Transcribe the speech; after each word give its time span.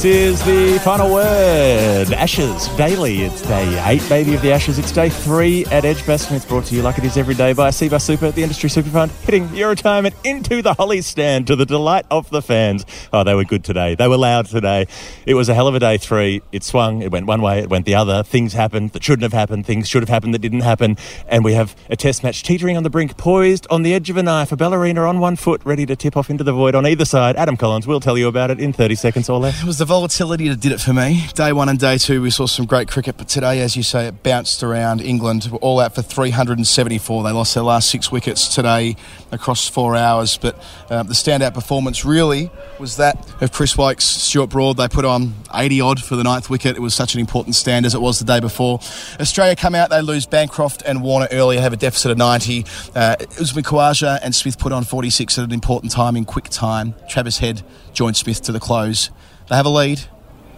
This 0.00 0.40
is 0.40 0.44
the 0.46 0.80
final 0.82 1.12
word. 1.12 2.10
Ashes 2.14 2.68
daily. 2.78 3.20
It's 3.20 3.42
day 3.42 3.84
eight, 3.84 4.08
baby, 4.08 4.34
of 4.34 4.40
the 4.40 4.50
Ashes. 4.50 4.78
It's 4.78 4.92
day 4.92 5.10
three 5.10 5.66
at 5.66 5.84
Edgbaston. 5.84 6.32
and 6.32 6.36
it's 6.36 6.46
brought 6.46 6.64
to 6.66 6.74
you 6.74 6.80
like 6.80 6.96
it 6.96 7.04
is 7.04 7.18
every 7.18 7.34
day 7.34 7.52
by 7.52 7.68
Cbus 7.68 8.00
Super, 8.00 8.30
the 8.30 8.42
industry 8.42 8.70
super 8.70 8.88
fund, 8.88 9.12
hitting 9.26 9.54
your 9.54 9.68
retirement 9.68 10.14
into 10.24 10.62
the 10.62 10.72
Hollies 10.72 11.04
stand 11.04 11.48
to 11.48 11.54
the 11.54 11.66
delight 11.66 12.06
of 12.10 12.30
the 12.30 12.40
fans. 12.40 12.86
Oh, 13.12 13.24
they 13.24 13.34
were 13.34 13.44
good 13.44 13.62
today. 13.62 13.94
They 13.94 14.08
were 14.08 14.16
loud 14.16 14.46
today. 14.46 14.86
It 15.26 15.34
was 15.34 15.50
a 15.50 15.54
hell 15.54 15.68
of 15.68 15.74
a 15.74 15.78
day 15.78 15.98
three. 15.98 16.40
It 16.50 16.64
swung. 16.64 17.02
It 17.02 17.10
went 17.12 17.26
one 17.26 17.42
way. 17.42 17.58
It 17.58 17.68
went 17.68 17.84
the 17.84 17.96
other. 17.96 18.22
Things 18.22 18.54
happened 18.54 18.92
that 18.92 19.04
shouldn't 19.04 19.24
have 19.24 19.34
happened. 19.34 19.66
Things 19.66 19.86
should 19.86 20.02
have 20.02 20.08
happened 20.08 20.32
that 20.32 20.38
didn't 20.38 20.60
happen. 20.60 20.96
And 21.28 21.44
we 21.44 21.52
have 21.52 21.76
a 21.90 21.96
test 21.96 22.24
match 22.24 22.42
teetering 22.42 22.78
on 22.78 22.84
the 22.84 22.90
brink, 22.90 23.18
poised 23.18 23.66
on 23.68 23.82
the 23.82 23.92
edge 23.92 24.08
of 24.08 24.16
a 24.16 24.22
knife. 24.22 24.50
A 24.50 24.56
ballerina 24.56 25.02
on 25.02 25.20
one 25.20 25.36
foot, 25.36 25.60
ready 25.66 25.84
to 25.84 25.94
tip 25.94 26.16
off 26.16 26.30
into 26.30 26.42
the 26.42 26.54
void 26.54 26.74
on 26.74 26.86
either 26.86 27.04
side. 27.04 27.36
Adam 27.36 27.58
Collins 27.58 27.86
will 27.86 28.00
tell 28.00 28.16
you 28.16 28.28
about 28.28 28.50
it 28.50 28.58
in 28.58 28.72
30 28.72 28.94
seconds 28.94 29.28
or 29.28 29.38
less. 29.38 29.62
Volatility 29.90 30.48
that 30.48 30.60
did 30.60 30.70
it 30.70 30.80
for 30.80 30.92
me. 30.92 31.26
Day 31.34 31.52
one 31.52 31.68
and 31.68 31.76
day 31.76 31.98
two, 31.98 32.22
we 32.22 32.30
saw 32.30 32.46
some 32.46 32.64
great 32.64 32.86
cricket, 32.86 33.16
but 33.18 33.28
today, 33.28 33.60
as 33.60 33.76
you 33.76 33.82
say, 33.82 34.06
it 34.06 34.22
bounced 34.22 34.62
around 34.62 35.00
England. 35.00 35.48
We're 35.50 35.58
all 35.58 35.80
out 35.80 35.96
for 35.96 36.00
374. 36.00 37.24
They 37.24 37.32
lost 37.32 37.54
their 37.54 37.64
last 37.64 37.90
six 37.90 38.12
wickets 38.12 38.54
today 38.54 38.94
across 39.32 39.68
four 39.68 39.96
hours, 39.96 40.36
but 40.36 40.56
uh, 40.90 41.02
the 41.02 41.14
standout 41.14 41.54
performance 41.54 42.04
really 42.04 42.52
was 42.78 42.98
that 42.98 43.18
of 43.42 43.50
Chris 43.50 43.76
Woakes, 43.76 44.04
Stuart 44.04 44.50
Broad. 44.50 44.76
They 44.76 44.86
put 44.86 45.04
on 45.04 45.34
80 45.52 45.80
odd 45.80 46.00
for 46.00 46.14
the 46.14 46.22
ninth 46.22 46.48
wicket. 46.48 46.76
It 46.76 46.80
was 46.80 46.94
such 46.94 47.14
an 47.14 47.20
important 47.20 47.56
stand 47.56 47.84
as 47.84 47.92
it 47.92 48.00
was 48.00 48.20
the 48.20 48.24
day 48.24 48.38
before. 48.38 48.78
Australia 49.18 49.56
come 49.56 49.74
out, 49.74 49.90
they 49.90 50.02
lose 50.02 50.24
Bancroft 50.24 50.84
and 50.86 51.02
Warner 51.02 51.26
earlier, 51.32 51.60
have 51.60 51.72
a 51.72 51.76
deficit 51.76 52.12
of 52.12 52.16
90. 52.16 52.64
Uh, 52.94 53.16
it 53.18 54.22
and 54.22 54.34
Smith 54.36 54.56
put 54.56 54.70
on 54.70 54.84
46 54.84 55.36
at 55.36 55.44
an 55.46 55.52
important 55.52 55.90
time 55.90 56.14
in 56.14 56.24
quick 56.24 56.48
time. 56.48 56.94
Travis 57.08 57.38
Head 57.38 57.64
joined 57.92 58.16
Smith 58.16 58.40
to 58.42 58.52
the 58.52 58.60
close. 58.60 59.10
They 59.50 59.56
have 59.56 59.66
a 59.66 59.70
lead, 59.70 60.00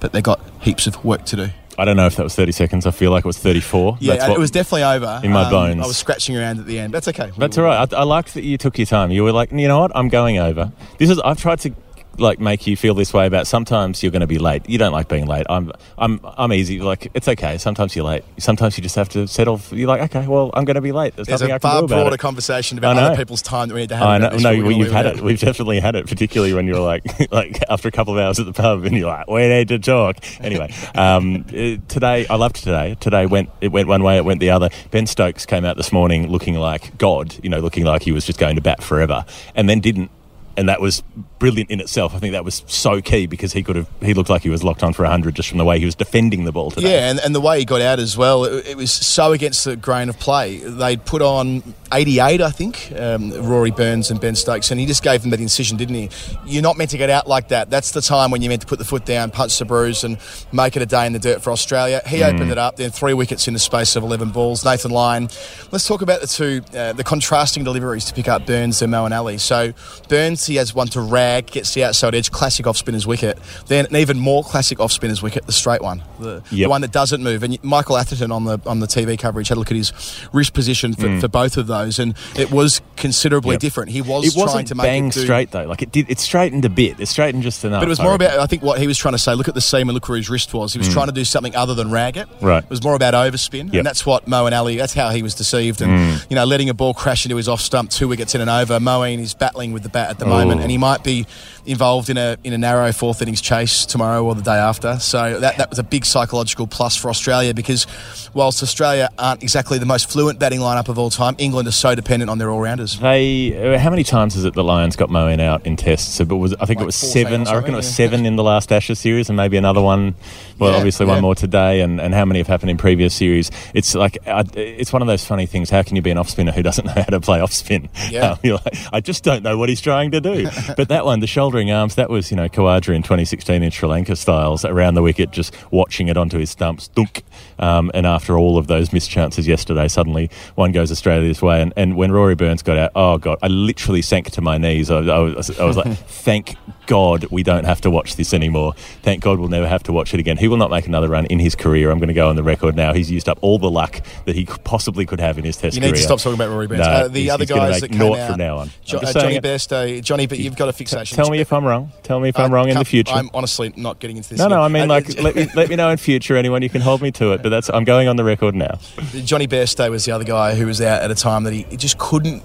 but 0.00 0.12
they've 0.12 0.22
got 0.22 0.38
heaps 0.60 0.86
of 0.86 1.02
work 1.04 1.24
to 1.26 1.36
do. 1.36 1.48
I 1.78 1.86
don't 1.86 1.96
know 1.96 2.06
if 2.06 2.16
that 2.16 2.22
was 2.22 2.34
30 2.34 2.52
seconds. 2.52 2.84
I 2.86 2.90
feel 2.90 3.10
like 3.10 3.24
it 3.24 3.26
was 3.26 3.38
34. 3.38 3.96
Yeah, 3.98 4.12
That's 4.16 4.28
what- 4.28 4.36
it 4.36 4.40
was 4.40 4.50
definitely 4.50 4.84
over. 4.84 5.20
in 5.24 5.32
my 5.32 5.44
Um, 5.44 5.50
bones. 5.50 5.82
I 5.82 5.86
was 5.86 5.96
scratching 5.96 6.36
around 6.36 6.60
at 6.60 6.66
the 6.66 6.78
end. 6.78 6.92
That's 6.92 7.08
okay. 7.08 7.30
That's 7.38 7.56
all 7.56 7.64
right. 7.64 7.90
I, 7.92 7.96
I 7.96 8.02
liked 8.04 8.34
that 8.34 8.44
you 8.44 8.58
took 8.58 8.76
your 8.78 8.86
time. 8.86 9.10
You 9.10 9.24
were 9.24 9.32
like, 9.32 9.50
you 9.50 9.66
know 9.66 9.80
what? 9.80 9.90
I'm 9.94 10.08
going 10.08 10.38
over. 10.38 10.70
This 10.98 11.08
is. 11.08 11.18
I've 11.20 11.40
tried 11.40 11.60
to 11.60 11.70
like 12.18 12.40
make 12.40 12.66
you 12.66 12.76
feel 12.76 12.94
this 12.94 13.14
way 13.14 13.26
about. 13.26 13.46
Sometimes 13.46 14.02
you're 14.02 14.12
going 14.12 14.20
to 14.20 14.26
be 14.26 14.38
late. 14.38 14.68
You 14.68 14.78
don't 14.78 14.92
like 14.92 15.08
being 15.08 15.26
late. 15.26 15.46
I'm. 15.48 15.72
I'm. 15.96 16.20
I'm 16.24 16.52
easy. 16.52 16.80
Like 16.80 17.10
it's 17.14 17.28
okay. 17.28 17.58
Sometimes 17.58 17.94
you're 17.94 18.04
late. 18.04 18.24
Sometimes 18.38 18.76
you 18.76 18.82
just 18.82 18.96
have 18.96 19.08
to 19.10 19.28
settle. 19.28 19.58
For, 19.58 19.76
you're 19.76 19.88
like, 19.88 20.14
okay, 20.14 20.26
well, 20.26 20.50
I'm 20.54 20.64
going 20.64 20.74
to 20.74 20.80
be 20.80 20.92
late. 20.92 21.14
There's, 21.14 21.28
There's 21.28 21.40
nothing 21.40 21.52
a 21.52 21.56
I 21.56 21.58
can 21.58 21.70
far 21.70 21.80
do 21.80 21.84
about 21.84 21.96
broader 22.02 22.14
it. 22.14 22.18
conversation 22.18 22.78
about 22.78 22.96
other 22.96 23.16
people's 23.16 23.42
time 23.42 23.68
that 23.68 23.74
we 23.74 23.82
need 23.82 23.90
to 23.90 23.96
have. 23.96 24.06
I 24.06 24.18
know. 24.18 24.30
No, 24.36 24.62
well, 24.62 24.72
you've 24.72 24.90
had 24.90 25.06
it 25.06 25.12
it. 25.12 25.22
We've 25.22 25.38
definitely 25.40 25.80
had 25.80 25.94
it, 25.94 26.06
particularly 26.06 26.54
when 26.54 26.66
you're 26.66 26.80
like, 26.80 27.04
like 27.32 27.60
after 27.68 27.88
a 27.88 27.92
couple 27.92 28.14
of 28.14 28.20
hours 28.20 28.38
at 28.38 28.46
the 28.46 28.52
pub, 28.52 28.84
and 28.84 28.96
you're 28.96 29.08
like, 29.08 29.28
we 29.28 29.46
need 29.48 29.68
to 29.68 29.78
talk. 29.78 30.16
Anyway, 30.40 30.72
um, 30.94 31.44
today 31.88 32.26
I 32.28 32.36
loved 32.36 32.56
today. 32.56 32.96
Today 33.00 33.26
went 33.26 33.50
it 33.60 33.68
went 33.68 33.88
one 33.88 34.02
way, 34.02 34.16
it 34.16 34.24
went 34.24 34.40
the 34.40 34.50
other. 34.50 34.70
Ben 34.90 35.06
Stokes 35.06 35.46
came 35.46 35.64
out 35.64 35.76
this 35.76 35.92
morning 35.92 36.28
looking 36.28 36.54
like 36.54 36.96
God, 36.98 37.36
you 37.42 37.50
know, 37.50 37.60
looking 37.60 37.84
like 37.84 38.02
he 38.02 38.12
was 38.12 38.24
just 38.24 38.38
going 38.38 38.56
to 38.56 38.62
bat 38.62 38.82
forever, 38.82 39.24
and 39.54 39.68
then 39.68 39.80
didn't. 39.80 40.10
And 40.56 40.68
that 40.68 40.80
was 40.80 41.02
brilliant 41.38 41.70
in 41.70 41.80
itself. 41.80 42.14
I 42.14 42.18
think 42.18 42.32
that 42.32 42.44
was 42.44 42.62
so 42.66 43.00
key 43.00 43.26
because 43.26 43.52
he 43.52 43.62
could 43.62 43.76
have. 43.76 43.88
He 44.02 44.14
looked 44.14 44.28
like 44.30 44.42
he 44.42 44.50
was 44.50 44.62
locked 44.62 44.82
on 44.82 44.92
for 44.92 45.04
hundred 45.04 45.34
just 45.34 45.48
from 45.48 45.58
the 45.58 45.64
way 45.64 45.78
he 45.78 45.84
was 45.84 45.94
defending 45.94 46.44
the 46.44 46.52
ball 46.52 46.70
today. 46.70 46.92
Yeah, 46.92 47.10
and, 47.10 47.18
and 47.20 47.34
the 47.34 47.40
way 47.40 47.58
he 47.58 47.64
got 47.64 47.80
out 47.80 47.98
as 47.98 48.16
well, 48.16 48.44
it, 48.44 48.66
it 48.68 48.76
was 48.76 48.92
so 48.92 49.32
against 49.32 49.64
the 49.64 49.76
grain 49.76 50.08
of 50.08 50.18
play. 50.18 50.58
They'd 50.58 51.04
put 51.04 51.22
on 51.22 51.62
88, 51.92 52.40
I 52.40 52.50
think, 52.50 52.92
um, 52.98 53.30
Rory 53.46 53.70
Burns 53.70 54.10
and 54.10 54.20
Ben 54.20 54.34
Stokes, 54.34 54.70
and 54.70 54.78
he 54.80 54.86
just 54.86 55.02
gave 55.02 55.22
them 55.22 55.30
that 55.30 55.40
incision, 55.40 55.76
didn't 55.76 55.94
he? 55.94 56.10
You're 56.46 56.62
not 56.62 56.76
meant 56.78 56.90
to 56.90 56.98
get 56.98 57.10
out 57.10 57.26
like 57.26 57.48
that. 57.48 57.70
That's 57.70 57.90
the 57.92 58.00
time 58.02 58.30
when 58.30 58.40
you're 58.42 58.48
meant 58.50 58.62
to 58.62 58.66
put 58.66 58.78
the 58.78 58.84
foot 58.84 59.04
down, 59.04 59.30
punch 59.30 59.58
the 59.58 59.64
bruise, 59.64 60.04
and 60.04 60.18
make 60.52 60.76
it 60.76 60.82
a 60.82 60.86
day 60.86 61.06
in 61.06 61.12
the 61.12 61.18
dirt 61.18 61.42
for 61.42 61.50
Australia. 61.50 62.00
He 62.06 62.18
Mm. 62.18 62.34
opened 62.34 62.50
it 62.50 62.58
up, 62.58 62.76
then 62.76 62.90
three 62.90 63.14
wickets 63.14 63.48
in 63.48 63.54
the 63.54 63.60
space 63.60 63.96
of 63.96 64.02
11 64.04 64.30
balls. 64.30 64.64
Nathan 64.64 64.90
Lyon. 64.90 65.28
Let's 65.70 65.86
talk 65.86 66.02
about 66.02 66.20
the 66.20 66.26
two, 66.26 66.62
uh, 66.76 66.92
the 66.92 67.04
contrasting 67.04 67.64
deliveries 67.64 68.04
to 68.06 68.14
pick 68.14 68.28
up 68.28 68.46
Burns 68.46 68.80
and 68.82 68.92
Moeen 68.92 69.16
Ali. 69.16 69.38
So 69.38 69.72
Burns, 70.08 70.41
he 70.46 70.56
has 70.56 70.74
one 70.74 70.86
to 70.88 71.00
rag, 71.00 71.46
gets 71.46 71.74
the 71.74 71.84
outside 71.84 72.14
edge, 72.14 72.30
classic 72.30 72.66
off 72.66 72.76
spinner's 72.76 73.06
wicket. 73.06 73.38
Then 73.66 73.86
an 73.86 73.96
even 73.96 74.18
more 74.18 74.42
classic 74.44 74.80
off 74.80 74.92
spinner's 74.92 75.22
wicket, 75.22 75.46
the 75.46 75.52
straight 75.52 75.82
one, 75.82 76.02
the, 76.18 76.42
the 76.50 76.66
one 76.66 76.80
that 76.82 76.92
doesn't 76.92 77.22
move. 77.22 77.42
And 77.42 77.62
Michael 77.64 77.96
Atherton 77.96 78.30
on 78.32 78.44
the 78.44 78.58
on 78.66 78.80
the 78.80 78.86
TV 78.86 79.18
coverage 79.18 79.48
had 79.48 79.56
a 79.56 79.60
look 79.60 79.70
at 79.70 79.76
his 79.76 79.92
wrist 80.32 80.52
position 80.54 80.94
for, 80.94 81.20
for 81.20 81.28
both 81.28 81.56
of 81.56 81.66
those, 81.66 81.98
and 81.98 82.14
it 82.36 82.50
was 82.50 82.80
considerably 82.96 83.42
Mm. 83.42 83.52
Yep. 83.54 83.60
different. 83.60 83.90
He 83.90 84.02
was 84.02 84.26
It 84.26 84.32
trying 84.32 84.42
wasn't 84.46 84.68
to 84.68 84.74
make 84.76 84.84
bang 84.84 85.06
it 85.08 85.14
do, 85.14 85.20
straight 85.22 85.50
though. 85.50 85.64
Like 85.66 85.82
it 85.82 85.90
did. 85.92 86.08
It 86.10 86.18
straightened 86.20 86.64
a 86.64 86.68
bit. 86.70 87.00
It 87.00 87.06
straightened 87.06 87.42
just 87.42 87.64
enough. 87.64 87.80
But 87.80 87.86
it 87.86 87.90
was 87.90 88.00
more 88.00 88.12
reckon. 88.12 88.26
about, 88.28 88.38
I 88.40 88.46
think, 88.46 88.62
what 88.62 88.78
he 88.78 88.86
was 88.86 88.96
trying 88.96 89.12
to 89.12 89.18
say. 89.18 89.34
Look 89.34 89.48
at 89.48 89.54
the 89.54 89.60
seam 89.60 89.88
and 89.88 89.94
look 89.94 90.08
where 90.08 90.16
his 90.16 90.30
wrist 90.30 90.54
was. 90.54 90.72
He 90.72 90.78
was 90.78 90.88
trying 90.88 91.06
to 91.06 91.12
do 91.12 91.24
something 91.24 91.54
other 91.56 91.74
than 91.74 91.90
rag 91.90 92.16
it. 92.16 92.28
Mm. 92.28 92.42
Right. 92.46 92.64
It 92.64 92.70
was 92.70 92.82
more 92.82 92.94
about 92.94 93.14
overspin, 93.14 93.66
Yep. 93.66 93.74
and 93.74 93.86
that's 93.86 94.06
what 94.06 94.26
Moeen 94.26 94.56
Ali. 94.56 94.76
That's 94.76 94.94
how 94.94 95.10
he 95.10 95.22
was 95.22 95.34
deceived, 95.34 95.80
and 95.82 95.92
Mm. 95.92 96.26
you 96.30 96.34
know, 96.36 96.44
letting 96.44 96.68
a 96.70 96.74
ball 96.74 96.94
crash 96.94 97.24
into 97.26 97.36
his 97.36 97.48
off 97.48 97.60
stump, 97.60 97.90
two 97.90 98.08
wickets 98.08 98.34
in 98.34 98.40
and 98.40 98.48
over. 98.50 98.78
Moeen 98.78 99.18
is 99.20 99.34
battling 99.34 99.72
with 99.72 99.82
the 99.82 99.88
bat 99.88 100.10
at 100.10 100.18
the 100.18 100.24
moment, 100.24 100.31
Oh. 100.32 100.50
and 100.50 100.70
he 100.70 100.78
might 100.78 101.04
be 101.04 101.26
involved 101.66 102.10
in 102.10 102.16
a 102.16 102.36
in 102.44 102.52
a 102.52 102.58
narrow 102.58 102.92
fourth 102.92 103.22
innings 103.22 103.40
chase 103.40 103.86
tomorrow 103.86 104.24
or 104.24 104.34
the 104.34 104.42
day 104.42 104.56
after. 104.56 104.98
So 104.98 105.40
that 105.40 105.58
that 105.58 105.70
was 105.70 105.78
a 105.78 105.82
big 105.84 106.04
psychological 106.04 106.66
plus 106.66 106.96
for 106.96 107.08
Australia 107.08 107.54
because 107.54 107.86
whilst 108.34 108.62
Australia 108.62 109.08
aren't 109.18 109.42
exactly 109.42 109.78
the 109.78 109.86
most 109.86 110.10
fluent 110.10 110.38
batting 110.38 110.60
lineup 110.60 110.88
of 110.88 110.98
all 110.98 111.10
time, 111.10 111.34
England 111.38 111.68
are 111.68 111.72
so 111.72 111.94
dependent 111.94 112.30
on 112.30 112.38
their 112.38 112.50
all 112.50 112.60
rounders. 112.60 112.98
They 112.98 113.74
uh, 113.74 113.78
how 113.78 113.90
many 113.90 114.04
times 114.04 114.36
is 114.36 114.44
it 114.44 114.54
the 114.54 114.64
Lyon's 114.64 114.96
got 114.96 115.08
Moeen 115.08 115.40
out 115.40 115.66
in 115.66 115.76
tests? 115.76 116.14
So, 116.14 116.24
but 116.24 116.36
was 116.36 116.54
I 116.54 116.66
think 116.66 116.78
Like 116.78 116.84
it 116.84 116.86
was 116.86 116.96
seven. 116.96 117.46
I 117.46 117.54
reckon 117.54 117.74
it 117.74 117.76
was 117.76 117.86
yeah. 117.86 118.06
seven 118.06 118.26
in 118.26 118.36
the 118.36 118.42
last 118.44 118.72
Ashes 118.72 118.98
series, 118.98 119.28
and 119.28 119.36
maybe 119.36 119.56
another 119.56 119.82
one. 119.82 120.14
Well, 120.58 120.70
Yeah, 120.70 120.76
obviously 120.76 121.06
yeah. 121.06 121.12
one 121.12 121.22
more 121.22 121.34
today, 121.34 121.80
and, 121.80 122.00
and 122.00 122.14
how 122.14 122.24
many 122.24 122.38
have 122.38 122.46
happened 122.46 122.70
in 122.70 122.76
previous 122.76 123.14
series? 123.14 123.50
It's 123.74 123.94
like 123.94 124.18
uh, 124.26 124.44
it's 124.54 124.92
one 124.92 125.02
of 125.02 125.08
those 125.08 125.24
funny 125.24 125.46
things. 125.46 125.70
How 125.70 125.82
can 125.82 125.96
you 125.96 126.02
be 126.02 126.10
an 126.10 126.18
off 126.18 126.30
spinner 126.30 126.52
who 126.52 126.62
doesn't 126.62 126.84
know 126.86 126.92
how 126.92 127.02
to 127.04 127.20
play 127.20 127.40
off 127.40 127.52
spin? 127.52 127.88
Yeah. 128.10 128.32
Um, 128.32 128.38
you're 128.44 128.58
like, 128.64 128.76
I 128.92 129.00
just 129.00 129.24
don't 129.24 129.42
know 129.42 129.58
what 129.58 129.68
he's 129.68 129.80
trying 129.80 130.10
to 130.12 130.20
do. 130.20 130.48
but 130.76 130.88
that 130.88 131.04
one, 131.04 131.20
the 131.20 131.26
shouldering 131.52 131.70
arms, 131.70 131.96
that 131.96 132.08
was 132.08 132.30
you 132.30 132.36
know 132.36 132.48
Khawaja 132.48 132.94
in 132.94 133.02
2016 133.02 133.62
in 133.62 133.70
Sri 133.70 133.86
Lanka 133.86 134.16
styles 134.16 134.64
around 134.64 134.94
the 134.94 135.02
wicket, 135.02 135.32
just 135.32 135.54
watching 135.70 136.08
it 136.08 136.16
onto 136.16 136.38
his 136.38 136.48
stumps, 136.50 136.88
dunk. 136.88 137.22
Um, 137.58 137.90
and 137.92 138.06
after 138.06 138.38
all 138.38 138.56
of 138.56 138.68
those 138.68 138.92
missed 138.92 139.10
chances 139.10 139.46
yesterday, 139.46 139.86
suddenly 139.88 140.30
one 140.54 140.72
goes 140.72 140.90
Australia's 140.90 141.42
way. 141.42 141.60
And, 141.60 141.72
and 141.76 141.94
when 141.96 142.10
Rory 142.10 142.34
Burns 142.34 142.62
got 142.62 142.78
out, 142.78 142.92
oh 142.94 143.18
god, 143.18 143.38
I 143.42 143.48
literally 143.48 144.00
sank 144.00 144.30
to 144.30 144.40
my 144.40 144.56
knees. 144.56 144.90
I, 144.90 145.00
I 145.00 145.18
was, 145.18 145.58
I 145.58 145.64
was 145.64 145.76
like, 145.76 145.94
thank 146.08 146.56
God 146.86 147.26
we 147.30 147.42
don't 147.42 147.64
have 147.64 147.80
to 147.82 147.90
watch 147.90 148.16
this 148.16 148.32
anymore. 148.34 148.72
Thank 149.02 149.22
God 149.22 149.38
we'll 149.38 149.48
never 149.48 149.68
have 149.68 149.82
to 149.84 149.92
watch 149.92 150.14
it 150.14 150.20
again. 150.20 150.38
He 150.38 150.48
will 150.48 150.56
not 150.56 150.70
make 150.70 150.86
another 150.86 151.08
run 151.08 151.26
in 151.26 151.38
his 151.38 151.54
career. 151.54 151.90
I'm 151.90 151.98
going 151.98 152.08
to 152.08 152.14
go 152.14 152.28
on 152.28 152.36
the 152.36 152.42
record 152.42 152.74
now. 152.74 152.92
He's 152.94 153.10
used 153.10 153.28
up 153.28 153.38
all 153.42 153.58
the 153.58 153.70
luck 153.70 154.00
that 154.24 154.34
he 154.34 154.46
possibly 154.46 155.06
could 155.06 155.20
have 155.20 155.38
in 155.38 155.44
his 155.44 155.56
Test 155.56 155.76
You 155.76 155.82
career. 155.82 155.92
need 155.92 155.98
to 155.98 156.02
stop 156.02 156.18
talking 156.18 156.34
about 156.34 156.50
Rory 156.50 156.66
Burns. 156.66 156.80
No, 156.80 156.86
uh, 156.86 157.08
the 157.08 157.30
other 157.30 157.46
guys 157.46 157.80
that 157.82 157.92
came 157.92 158.02
out 158.02 158.30
from 158.30 158.38
now 158.38 158.58
on. 158.58 158.70
Jo- 158.84 158.98
uh, 158.98 159.12
Johnny 159.12 159.36
it. 159.36 159.44
Bairstow, 159.44 160.02
Johnny, 160.02 160.26
but 160.26 160.38
you've 160.38 160.56
got 160.56 160.68
a 160.68 160.72
fixation. 160.72 161.16
Tell 161.16 161.30
me 161.30 161.40
if 161.42 161.52
I'm 161.52 161.64
wrong. 161.64 161.92
Tell 162.02 162.18
me 162.18 162.30
if 162.30 162.38
I'm 162.38 162.50
Uh, 162.50 162.54
wrong 162.54 162.68
in 162.70 162.78
the 162.78 162.84
future. 162.86 163.12
I'm 163.12 163.28
honestly 163.34 163.72
not 163.76 163.98
getting 164.00 164.16
into 164.16 164.30
this. 164.30 164.38
no, 164.38 164.48
no. 164.48 164.62
I 164.62 164.68
mean, 164.68 164.84
Uh, 164.84 164.86
like, 164.86 165.20
let 165.22 165.34
me 165.36 165.46
let 165.54 165.68
me 165.68 165.76
know 165.76 165.90
in 165.90 165.96
future. 166.10 166.36
Anyone, 166.36 166.62
you 166.62 166.70
can 166.70 166.80
hold 166.80 167.02
me 167.02 167.10
to 167.12 167.32
it. 167.32 167.42
But 167.42 167.50
that's 167.50 167.68
I'm 167.68 167.84
going 167.84 168.08
on 168.08 168.16
the 168.16 168.24
record 168.24 168.54
now. 168.54 168.78
Johnny 169.24 169.46
Bairstow 169.46 169.90
was 169.90 170.04
the 170.06 170.12
other 170.12 170.24
guy 170.24 170.54
who 170.54 170.66
was 170.66 170.80
out 170.80 171.02
at 171.02 171.10
a 171.10 171.14
time 171.14 171.44
that 171.44 171.52
he, 171.52 171.66
he 171.68 171.76
just 171.76 171.98
couldn't 171.98 172.42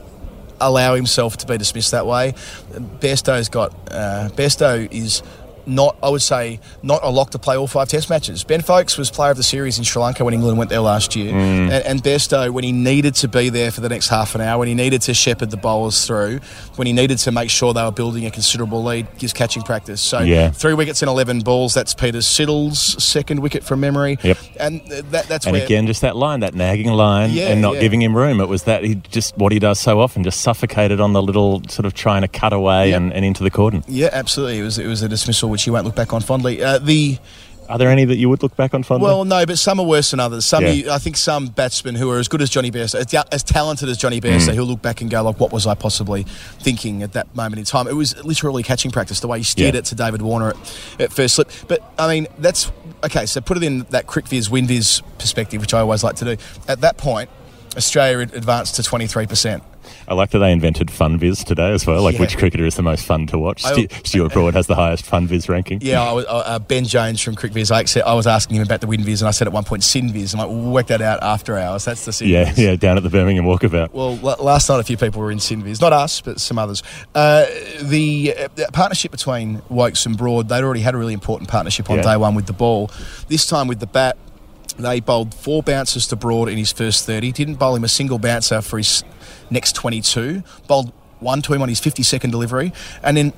allow 0.60 0.96
himself 0.96 1.38
to 1.38 1.46
be 1.48 1.58
dismissed 1.58 1.92
that 1.92 2.06
way. 2.06 2.34
Bairstow's 3.00 3.50
got 3.50 3.74
uh, 3.92 4.30
Bairstow 4.36 4.92
is 4.92 5.22
not, 5.68 5.98
I 6.02 6.10
would 6.10 6.22
say, 6.22 6.60
not 6.82 7.02
a 7.04 7.10
lock 7.10 7.32
to 7.32 7.40
play 7.40 7.58
all 7.58 7.68
five 7.68 7.90
Test 7.90 8.10
matches. 8.10 8.44
Ben 8.44 8.62
Foakes 8.62 8.98
was 8.98 9.12
player 9.12 9.32
of 9.32 9.38
the 9.38 9.44
series 9.44 9.78
in 9.78 9.84
Sri 9.84 10.02
Lanka 10.02 10.24
when 10.24 10.34
England 10.34 10.58
went 10.58 10.70
there 10.70 10.80
last 10.80 11.16
year, 11.16 11.32
Mm. 11.34 11.70
and, 11.70 11.72
and 11.86 12.04
Bairstow 12.04 12.50
when 12.52 12.64
he 12.64 12.72
needed 12.72 13.16
to 13.16 13.28
be 13.28 13.50
there 13.50 13.70
for 13.72 13.82
the 13.82 13.90
next 13.90 14.08
half 14.08 14.34
an 14.36 14.42
hour, 14.42 14.60
when 14.60 14.68
he 14.68 14.74
needed 14.74 15.02
to 15.04 15.14
shepherd 15.14 15.52
the 15.52 15.58
bowlers 15.58 16.06
through, 16.06 16.40
when 16.78 16.88
he 16.88 16.94
needed 16.94 17.18
to 17.20 17.32
make 17.32 17.50
sure 17.50 17.74
they 17.74 17.84
were 17.84 17.92
building 17.92 18.26
a 18.26 18.32
considerable 18.32 18.84
lead, 18.84 19.08
gives 19.18 19.34
catching 19.34 19.62
practice. 19.64 20.02
So 20.02 20.20
Yeah. 20.20 20.50
three 20.52 20.74
wickets 20.74 21.02
and 21.02 21.10
eleven 21.10 21.42
balls. 21.42 21.74
That's 21.74 21.94
Peter 21.94 22.22
Siddle's 22.22 23.02
second 23.04 23.40
wicket 23.42 23.64
from 23.64 23.80
memory. 23.80 24.18
Yep. 24.24 24.38
and 24.60 24.82
that, 25.12 25.28
that's 25.28 25.46
And 25.46 25.54
where 25.54 25.64
again, 25.66 25.86
just 25.88 26.02
that 26.02 26.16
line, 26.16 26.40
that 26.42 26.56
nagging 26.56 26.92
line, 26.92 27.32
Yeah, 27.32 27.50
and 27.50 27.62
not 27.62 27.76
yeah. 27.76 27.82
giving 27.82 28.02
him 28.02 28.16
room. 28.16 28.40
It 28.42 28.48
was 28.48 28.64
that 28.64 28.84
he 28.84 28.96
just 29.12 29.38
what 29.38 29.52
he 29.52 29.60
does 29.60 29.80
so 29.80 30.00
often, 30.00 30.24
just 30.24 30.42
suffocated 30.42 31.00
on 31.02 31.14
the 31.14 31.22
little 31.22 31.62
sort 31.70 31.86
of 31.86 31.94
trying 31.94 32.22
to 32.22 32.28
cut 32.28 32.54
away 32.54 32.90
Yep. 32.90 32.98
and, 32.98 33.14
and 33.14 33.26
into 33.26 33.44
the 33.44 33.52
cordon. 33.52 33.84
Yeah, 33.88 34.10
absolutely. 34.12 34.60
It 34.60 34.64
was 34.64 34.78
it 34.80 34.88
was 34.88 35.02
a 35.02 35.10
dismissal 35.10 35.50
which 35.58 35.66
you 35.66 35.74
won't 35.74 35.86
look 35.86 35.96
back 35.96 36.14
on 36.14 36.22
fondly. 36.22 36.62
Uh, 36.62 36.78
the 36.78 37.18
Are 37.68 37.80
there 37.80 37.90
any 37.90 38.06
that 38.06 38.16
you 38.18 38.30
would 38.30 38.44
look 38.44 38.56
back 38.56 38.74
on 38.76 38.84
fondly? 38.84 39.06
well, 39.08 39.26
no, 39.26 39.44
but 39.46 39.58
some 39.58 39.80
are 39.80 39.86
worse 39.86 40.12
than 40.12 40.20
others. 40.20 40.46
Some, 40.46 40.64
Yeah. 40.64 40.70
you, 40.72 40.92
I 40.92 41.00
think, 41.00 41.18
some 41.18 41.48
batsmen 41.48 41.96
who 41.96 42.10
are 42.12 42.20
as 42.20 42.28
good 42.28 42.42
as 42.44 42.50
Johnny 42.52 42.70
Bairstow, 42.72 43.00
as, 43.00 43.14
as 43.32 43.44
talented 43.44 43.90
as 43.90 43.98
Johnny 43.98 44.22
Mm. 44.22 44.26
Bairstow, 44.38 44.54
who'll 44.54 44.68
look 44.68 44.82
back 44.84 45.02
and 45.02 45.10
go 45.10 45.22
like, 45.24 45.40
"What 45.40 45.52
was 45.52 45.66
I 45.68 45.74
possibly 45.74 46.24
thinking 46.62 47.02
at 47.04 47.14
that 47.14 47.36
moment 47.36 47.58
in 47.60 47.66
time?" 47.66 47.88
It 47.88 47.96
was 47.96 48.16
literally 48.24 48.62
catching 48.64 48.92
practice. 48.92 49.20
The 49.20 49.28
way 49.28 49.40
he 49.40 49.44
steered 49.44 49.74
Yeah. 49.74 49.80
it 49.80 49.86
to 49.86 49.96
David 49.96 50.22
Warner 50.22 50.50
at, 50.52 50.58
at 51.00 51.12
first 51.12 51.34
slip. 51.36 51.50
But 51.68 51.82
I 51.98 52.08
mean, 52.08 52.28
that's 52.38 52.72
okay. 53.04 53.26
So 53.26 53.42
put 53.42 53.58
it 53.58 53.64
in 53.64 53.86
that 53.90 54.06
CricViz, 54.08 54.50
WinViz 54.50 55.02
perspective, 55.18 55.60
which 55.60 55.74
I 55.74 55.80
always 55.80 56.04
like 56.04 56.16
to 56.18 56.26
do. 56.26 56.38
At 56.70 56.82
that 56.82 56.98
point, 56.98 57.30
Australia 57.78 58.20
advanced 58.34 58.76
to 58.76 58.84
twenty 58.84 59.08
three 59.08 59.28
percent. 59.28 59.64
I 60.10 60.16
like 60.16 60.32
that 60.32 60.40
they 60.40 60.52
invented 60.52 60.88
FunViz 60.88 61.46
today 61.46 61.72
as 61.72 61.86
well. 61.88 62.02
Like, 62.02 62.16
Yeah. 62.16 62.22
which 62.22 62.38
cricketer 62.38 62.66
is 62.66 62.76
the 62.76 62.82
most 62.82 63.06
fun 63.06 63.26
to 63.28 63.38
watch? 63.40 63.64
Stu- 63.64 63.88
Stuart 64.04 64.34
Broad 64.34 64.54
has 64.54 64.68
the 64.68 64.76
highest 64.76 65.06
FunViz 65.06 65.48
ranking. 65.48 65.80
Yeah, 65.82 66.02
I 66.04 66.12
was, 66.12 66.26
uh, 66.26 66.30
uh, 66.46 66.60
Ben 66.60 66.84
Jones 66.84 67.22
from 67.22 67.36
CricViz. 67.36 67.72
I, 67.72 67.86
said, 67.86 68.04
I 68.04 68.14
was 68.14 68.28
asking 68.28 68.58
him 68.58 68.64
about 68.64 68.82
the 68.82 68.88
win 68.88 69.02
WinViz, 69.02 69.22
and 69.22 69.30
I 69.30 69.32
said 69.32 69.48
at 69.48 69.54
one 69.54 69.64
point 69.64 69.84
SynViz. 69.84 70.34
I'm 70.34 70.40
like, 70.40 70.50
we'll 70.50 70.72
work 70.74 70.88
that 70.88 71.02
out 71.02 71.24
after 71.24 71.58
hours. 71.58 71.86
That's 71.86 72.04
the 72.04 72.12
SynViz. 72.12 72.28
yeah, 72.30 72.54
yeah, 72.58 72.76
down 72.76 72.98
at 72.98 73.04
the 73.04 73.10
Birmingham 73.10 73.46
Walkabout. 73.46 73.94
Well, 73.94 74.20
l- 74.22 74.44
last 74.44 74.68
night 74.68 74.80
a 74.80 74.84
few 74.84 74.98
people 74.98 75.22
were 75.22 75.32
in 75.32 75.38
SynViz. 75.38 75.80
Not 75.80 75.94
us, 75.94 76.20
but 76.20 76.42
some 76.42 76.60
others. 76.60 76.84
Uh, 77.16 77.46
the, 77.82 78.34
uh, 78.38 78.48
the 78.56 78.68
partnership 78.74 79.12
between 79.12 79.62
Woakes 79.70 80.06
and 80.06 80.18
Broad, 80.18 80.50
they'd 80.50 80.64
already 80.64 80.82
had 80.82 80.96
a 80.96 80.98
really 80.98 81.14
important 81.14 81.50
partnership 81.50 81.90
on 81.90 81.98
Yeah. 81.98 82.04
day 82.04 82.18
one 82.18 82.36
with 82.36 82.48
the 82.48 82.54
ball. 82.54 82.92
This 83.30 83.46
time 83.46 83.68
with 83.70 83.80
the 83.80 83.88
bat, 83.88 84.18
they 84.78 85.00
bowled 85.00 85.34
four 85.34 85.64
bounces 85.64 86.08
to 86.08 86.16
Broad 86.16 86.50
in 86.50 86.58
his 86.58 86.72
first 86.72 87.06
30. 87.06 87.32
Didn't 87.32 87.56
bowl 87.56 87.76
him 87.76 87.84
a 87.84 87.90
single 87.90 88.20
bouncer 88.20 88.62
for 88.62 88.78
his 88.78 89.04
next 89.50 89.74
22. 89.74 90.44
Bowled 90.68 90.92
one 91.20 91.42
to 91.42 91.54
him 91.54 91.62
on 91.62 91.70
his 91.70 91.82
52nd 91.82 92.32
delivery. 92.32 92.74
And 93.02 93.18
then 93.18 93.34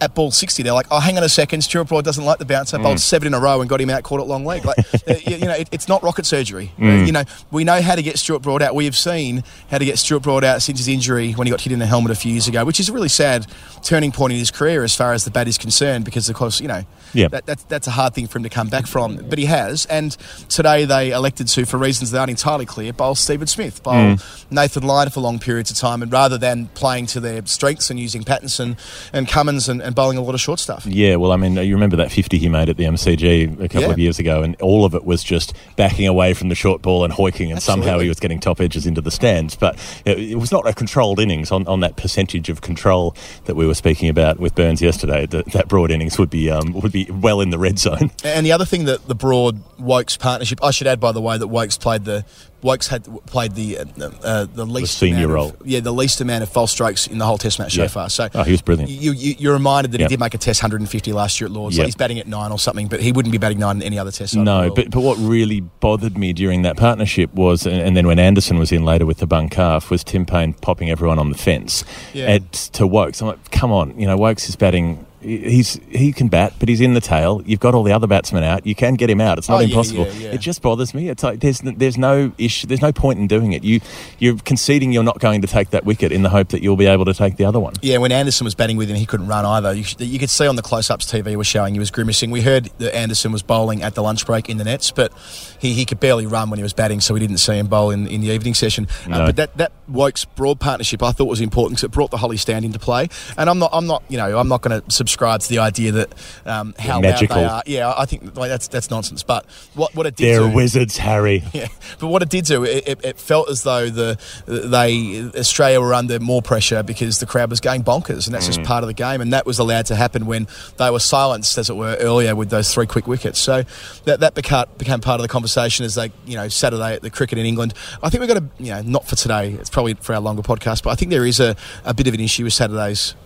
at 0.00 0.14
ball 0.14 0.30
60, 0.30 0.62
they're 0.62 0.72
like, 0.72 0.86
oh, 0.90 1.00
hang 1.00 1.16
on 1.16 1.24
a 1.24 1.28
second, 1.28 1.62
Stuart 1.62 1.84
Broad 1.84 2.04
doesn't 2.04 2.24
like 2.24 2.38
the 2.38 2.44
bouncer. 2.44 2.78
Bowled 2.78 3.00
seven 3.00 3.26
in 3.28 3.34
a 3.34 3.40
row 3.40 3.60
and 3.60 3.68
got 3.68 3.80
him 3.80 3.90
out, 3.90 4.02
caught 4.02 4.20
it 4.20 4.24
long 4.24 4.44
leg. 4.44 4.64
Like, 4.64 4.76
you, 5.26 5.38
know, 5.38 5.52
it, 5.54 5.68
it's 5.72 5.88
not 5.88 6.02
rocket 6.02 6.26
surgery. 6.26 6.72
Uh, 6.80 6.84
you 6.86 7.12
know, 7.12 7.24
we 7.50 7.64
know 7.64 7.80
how 7.80 7.94
to 7.94 8.02
get 8.02 8.18
Stuart 8.18 8.40
Broad 8.42 8.62
out. 8.62 8.74
We 8.74 8.84
have 8.84 8.96
seen 8.96 9.44
how 9.70 9.78
to 9.78 9.84
get 9.84 9.98
Stuart 9.98 10.20
Broad 10.20 10.44
out 10.44 10.62
since 10.62 10.78
his 10.78 10.88
injury 10.88 11.32
when 11.32 11.46
he 11.46 11.50
got 11.50 11.60
hit 11.60 11.72
in 11.72 11.78
the 11.78 11.86
helmet 11.86 12.10
a 12.12 12.14
few 12.14 12.32
years 12.32 12.48
ago, 12.48 12.64
which 12.64 12.80
is 12.80 12.88
a 12.88 12.92
really 12.92 13.08
sad 13.08 13.46
turning 13.82 14.12
point 14.12 14.32
in 14.32 14.38
his 14.38 14.50
career 14.50 14.82
as 14.84 14.94
far 14.94 15.12
as 15.12 15.24
the 15.24 15.30
bat 15.30 15.48
is 15.48 15.58
concerned 15.58 16.04
because, 16.04 16.28
of 16.28 16.36
course, 16.36 16.60
you 16.60 16.68
know, 16.68 16.82
Yeah. 17.12 17.28
that, 17.28 17.46
that's, 17.46 17.62
that's 17.64 17.86
a 17.86 17.92
hard 17.92 18.14
thing 18.14 18.26
for 18.26 18.38
him 18.38 18.42
to 18.44 18.50
come 18.50 18.68
back 18.68 18.86
from. 18.86 19.16
But 19.16 19.38
he 19.38 19.46
has. 19.46 19.86
And 19.86 20.12
today 20.48 20.84
they 20.84 21.10
elected 21.12 21.48
to, 21.48 21.64
for 21.66 21.76
reasons 21.78 22.10
that 22.10 22.18
aren't 22.18 22.30
entirely 22.30 22.66
clear, 22.66 22.92
bowl 22.92 23.14
Stephen 23.14 23.46
Smith, 23.46 23.82
bowl 23.82 24.16
Nathan 24.50 24.82
Lyon 24.82 25.10
for 25.10 25.20
long 25.20 25.38
periods 25.38 25.70
of 25.70 25.76
time. 25.76 26.02
And 26.02 26.12
rather 26.12 26.38
than 26.38 26.66
playing 26.68 27.06
to 27.06 27.20
their 27.20 27.44
strengths 27.46 27.90
and 27.90 27.98
using 27.98 28.22
Pattinson 28.22 28.78
and 29.12 29.28
Cummins 29.28 29.68
and, 29.68 29.80
and 29.86 29.94
bowling 29.94 30.18
a 30.18 30.22
lot 30.22 30.34
of 30.34 30.40
short 30.40 30.58
stuff. 30.58 30.84
Yeah, 30.86 31.16
well, 31.16 31.32
I 31.32 31.36
mean, 31.36 31.54
you 31.56 31.74
remember 31.74 31.96
that 31.96 32.12
50 32.12 32.38
he 32.38 32.48
made 32.48 32.68
at 32.68 32.76
the 32.76 32.84
MCG 32.84 33.60
a 33.60 33.68
couple 33.68 33.82
Yeah. 33.82 33.90
of 33.92 33.98
years 33.98 34.18
ago, 34.18 34.42
and 34.42 34.60
all 34.60 34.84
of 34.84 34.94
it 34.94 35.04
was 35.04 35.22
just 35.24 35.54
backing 35.76 36.06
away 36.06 36.34
from 36.34 36.48
the 36.48 36.54
short 36.54 36.82
ball 36.82 37.04
and 37.04 37.12
hoiking, 37.12 37.50
and 37.50 37.62
somehow 37.62 37.98
he 37.98 38.08
was 38.08 38.20
getting 38.20 38.40
top 38.40 38.60
edges 38.60 38.86
into 38.86 39.00
the 39.00 39.10
stands. 39.10 39.54
But 39.56 39.76
it, 40.04 40.18
it 40.18 40.34
was 40.36 40.52
not 40.52 40.66
a 40.68 40.72
controlled 40.74 41.20
innings 41.20 41.50
on, 41.50 41.66
on 41.66 41.80
that 41.80 41.96
percentage 41.96 42.48
of 42.48 42.60
control 42.60 43.14
that 43.44 43.54
we 43.56 43.66
were 43.66 43.74
speaking 43.74 44.08
about 44.08 44.38
with 44.38 44.54
Burns 44.54 44.82
yesterday. 44.82 45.26
That, 45.26 45.46
that 45.52 45.68
broad 45.68 45.90
innings 45.90 46.18
would 46.18 46.30
be 46.30 46.50
um, 46.50 46.72
would 46.72 46.92
be 46.92 47.06
well 47.10 47.40
in 47.40 47.50
the 47.50 47.58
red 47.58 47.78
zone. 47.78 48.10
And 48.24 48.44
the 48.44 48.52
other 48.52 48.64
thing 48.64 48.84
that 48.86 49.06
the 49.08 49.14
broad 49.14 49.62
Woakes 49.78 50.16
partnership, 50.16 50.62
I 50.62 50.70
should 50.70 50.86
add 50.86 51.00
by 51.00 51.12
the 51.12 51.20
way 51.20 51.38
that 51.38 51.46
Woakes 51.48 51.78
played 51.78 52.04
the 52.04 52.24
Woakes 52.62 52.88
had 52.88 53.04
played 53.26 53.54
the 53.54 53.78
uh, 53.78 53.84
uh, 54.24 54.46
the 54.52 54.64
least 54.66 54.98
senior 54.98 55.26
amount 55.26 55.30
of- 55.30 55.34
role. 55.34 55.56
yeah, 55.64 55.80
the 55.80 55.92
least 55.92 56.20
amount 56.20 56.42
of 56.42 56.48
false 56.48 56.72
strokes 56.72 57.06
in 57.06 57.18
the 57.18 57.24
whole 57.26 57.38
Test 57.38 57.58
match 57.58 57.74
so 57.74 57.86
far. 57.86 58.08
So 58.10 58.28
Oh, 58.34 58.42
he 58.42 58.50
was 58.52 58.62
brilliant. 58.62 58.90
You, 58.90 59.12
you, 59.12 59.34
you're 59.38 59.52
reminded 59.52 59.92
that 59.92 60.00
Yep. 60.00 60.10
he 60.10 60.16
did 60.16 60.20
make 60.20 60.34
a 60.34 60.38
Test 60.38 60.62
150 60.62 61.12
last 61.12 61.40
year 61.40 61.46
at 61.46 61.52
Lords. 61.52 61.76
Yep. 61.76 61.82
Like 61.84 61.86
he's 61.88 61.94
batting 61.96 62.18
at 62.18 62.26
nine 62.26 62.50
or 62.50 62.58
something, 62.58 62.88
but 62.88 63.00
he 63.00 63.12
wouldn't 63.12 63.30
be 63.32 63.38
batting 63.38 63.58
nine 63.58 63.76
in 63.76 63.82
any 63.82 63.98
other 63.98 64.10
Test. 64.10 64.34
No, 64.34 64.72
but, 64.74 64.90
but 64.90 65.00
what 65.00 65.16
really 65.18 65.60
bothered 65.60 66.16
me 66.16 66.32
during 66.32 66.62
that 66.62 66.76
partnership 66.76 67.32
was, 67.34 67.66
and, 67.66 67.76
and 67.80 67.96
then 67.96 68.06
when 68.06 68.18
Anderson 68.18 68.58
was 68.58 68.72
in 68.72 68.84
later 68.84 69.06
with 69.06 69.18
the 69.18 69.26
bung 69.26 69.48
calf, 69.48 69.90
was 69.90 70.02
Tim 70.02 70.24
Paine 70.26 70.54
popping 70.54 70.90
everyone 70.90 71.18
on 71.18 71.30
the 71.30 71.38
fence 71.38 71.84
Yeah. 72.14 72.38
to 72.72 72.86
Woakes. 72.86 73.20
I'm 73.20 73.28
like, 73.28 73.50
come 73.50 73.70
on, 73.70 73.98
you 74.00 74.06
know, 74.06 74.16
Woakes 74.16 74.48
is 74.48 74.56
batting. 74.56 75.04
He's 75.26 75.80
he 75.90 76.12
can 76.12 76.28
bat, 76.28 76.52
but 76.60 76.68
he's 76.68 76.80
in 76.80 76.94
the 76.94 77.00
tail. 77.00 77.42
You've 77.44 77.58
got 77.58 77.74
all 77.74 77.82
the 77.82 77.90
other 77.92 78.06
batsmen 78.06 78.44
out. 78.44 78.64
You 78.64 78.76
can 78.76 78.94
get 78.94 79.10
him 79.10 79.20
out. 79.20 79.38
It's 79.38 79.48
not 79.48 79.56
Oh, 79.60 79.64
impossible. 79.64 80.06
yeah, 80.06 80.12
yeah. 80.28 80.34
It 80.34 80.38
just 80.40 80.62
bothers 80.62 80.94
me. 80.94 81.08
It's 81.08 81.24
like 81.24 81.40
there's 81.40 81.60
there's 81.62 81.98
no 81.98 82.30
issue. 82.38 82.68
There's 82.68 82.80
no 82.80 82.92
point 82.92 83.18
in 83.18 83.26
doing 83.26 83.52
it. 83.52 83.64
You 83.64 83.80
you're 84.20 84.36
conceding 84.38 84.92
you're 84.92 85.02
not 85.02 85.18
going 85.18 85.40
to 85.42 85.48
take 85.48 85.70
that 85.70 85.84
wicket 85.84 86.12
in 86.12 86.22
the 86.22 86.28
hope 86.28 86.50
that 86.50 86.62
you'll 86.62 86.76
be 86.76 86.86
able 86.86 87.04
to 87.06 87.14
take 87.14 87.36
the 87.38 87.44
other 87.44 87.58
one. 87.58 87.74
Yeah, 87.82 87.98
when 87.98 88.12
Anderson 88.12 88.44
was 88.44 88.54
batting 88.54 88.76
with 88.76 88.88
him, 88.88 88.96
he 88.96 89.04
couldn't 89.04 89.26
run 89.26 89.44
either. 89.44 89.72
You, 89.74 89.84
you 89.98 90.20
could 90.20 90.30
see 90.30 90.46
on 90.46 90.54
the 90.54 90.62
close-ups 90.62 91.10
TV 91.10 91.34
was 91.34 91.48
showing 91.48 91.74
he 91.74 91.80
was 91.80 91.90
grimacing. 91.90 92.30
We 92.30 92.42
heard 92.42 92.66
that 92.78 92.94
Anderson 92.94 93.32
was 93.32 93.42
bowling 93.42 93.82
at 93.82 93.96
the 93.96 94.02
lunch 94.04 94.26
break 94.26 94.48
in 94.48 94.58
the 94.58 94.64
nets, 94.64 94.92
but 94.92 95.12
he, 95.58 95.72
he 95.74 95.84
could 95.84 95.98
barely 95.98 96.26
run 96.26 96.50
when 96.50 96.58
he 96.58 96.62
was 96.62 96.72
batting, 96.72 97.00
so 97.00 97.14
we 97.14 97.20
didn't 97.20 97.38
see 97.38 97.58
him 97.58 97.66
bowl 97.66 97.90
in, 97.90 98.06
in 98.06 98.20
the 98.20 98.28
evening 98.28 98.54
session. 98.54 98.86
Uh, 99.10 99.26
but 99.26 99.36
that 99.36 99.56
that 99.56 99.72
Woakes 99.88 100.24
broad 100.24 100.60
partnership 100.60 101.02
I 101.02 101.10
thought 101.10 101.26
was 101.26 101.40
important 101.40 101.72
because 101.78 101.84
it 101.84 101.90
brought 101.90 102.12
the 102.12 102.18
Hollies 102.18 102.42
stand 102.42 102.64
into 102.64 102.78
play. 102.78 103.08
And 103.36 103.50
I'm 103.50 103.58
not 103.58 103.70
I'm 103.72 103.88
not 103.88 104.04
you 104.08 104.16
know 104.18 104.38
I'm 104.38 104.46
not 104.48 104.62
going 104.62 104.80
to 104.80 104.90
subscribe 104.90 105.15
to 105.16 105.48
the 105.48 105.58
idea 105.58 105.92
that 105.92 106.14
um, 106.44 106.74
how 106.78 107.00
magical. 107.00 107.36
loud 107.42 107.64
they 107.66 107.78
are. 107.78 107.86
Yeah, 107.88 107.94
I 107.96 108.06
think 108.06 108.36
like, 108.36 108.48
that's 108.48 108.68
that's 108.68 108.90
nonsense. 108.90 109.22
But 109.22 109.46
what 109.74 109.94
what 109.94 110.06
it 110.06 110.16
did 110.16 110.26
They're 110.26 110.48
do- 110.48 110.54
wizards, 110.54 110.96
Harry. 110.98 111.44
yeah, 111.52 111.68
but 111.98 112.08
what 112.08 112.22
it 112.22 112.28
did 112.28 112.44
do, 112.44 112.64
it, 112.64 112.86
it, 112.86 113.04
it 113.04 113.18
felt 113.18 113.50
as 113.50 113.62
though 113.62 113.88
the 113.88 114.18
they 114.46 115.30
Australia 115.38 115.80
were 115.80 115.94
under 115.94 116.20
more 116.20 116.42
pressure 116.42 116.82
because 116.82 117.20
the 117.20 117.26
crowd 117.26 117.50
was 117.50 117.60
going 117.60 117.82
bonkers, 117.82 118.26
and 118.26 118.34
that's 118.34 118.46
just 118.46 118.62
part 118.62 118.82
of 118.82 118.88
the 118.88 118.94
game, 118.94 119.20
and 119.20 119.32
that 119.32 119.46
was 119.46 119.58
allowed 119.58 119.86
to 119.86 119.96
happen 119.96 120.26
when 120.26 120.46
they 120.78 120.90
were 120.90 121.00
silenced, 121.00 121.56
as 121.58 121.70
it 121.70 121.76
were, 121.76 121.96
earlier 122.00 122.34
with 122.34 122.50
those 122.50 122.72
three 122.72 122.86
quick 122.86 123.06
wickets. 123.06 123.38
So 123.38 123.64
that 124.04 124.20
that 124.20 124.34
became 124.34 124.66
became 124.78 125.00
part 125.00 125.20
of 125.20 125.22
the 125.22 125.28
conversation 125.28 125.84
as 125.84 125.94
they, 125.94 126.12
you 126.26 126.36
know, 126.36 126.48
Saturday 126.48 126.94
at 126.94 127.02
the 127.02 127.10
cricket 127.10 127.38
in 127.38 127.46
England. 127.46 127.74
I 128.02 128.10
think 128.10 128.20
we've 128.20 128.28
got 128.28 128.40
to, 128.40 128.62
you 128.62 128.72
know, 128.72 128.82
not 128.82 129.06
for 129.06 129.16
today. 129.16 129.52
It's 129.52 129.70
probably 129.70 129.94
for 129.94 130.14
our 130.14 130.20
longer 130.20 130.42
podcast, 130.42 130.82
but 130.82 130.90
I 130.90 130.94
think 130.94 131.10
there 131.10 131.26
is 131.26 131.40
a, 131.40 131.56
a 131.84 131.94
bit 131.94 132.06
of 132.06 132.14
an 132.14 132.20
issue 132.20 132.44
with 132.44 132.52
Saturdays 132.52 133.14
at 133.20 133.25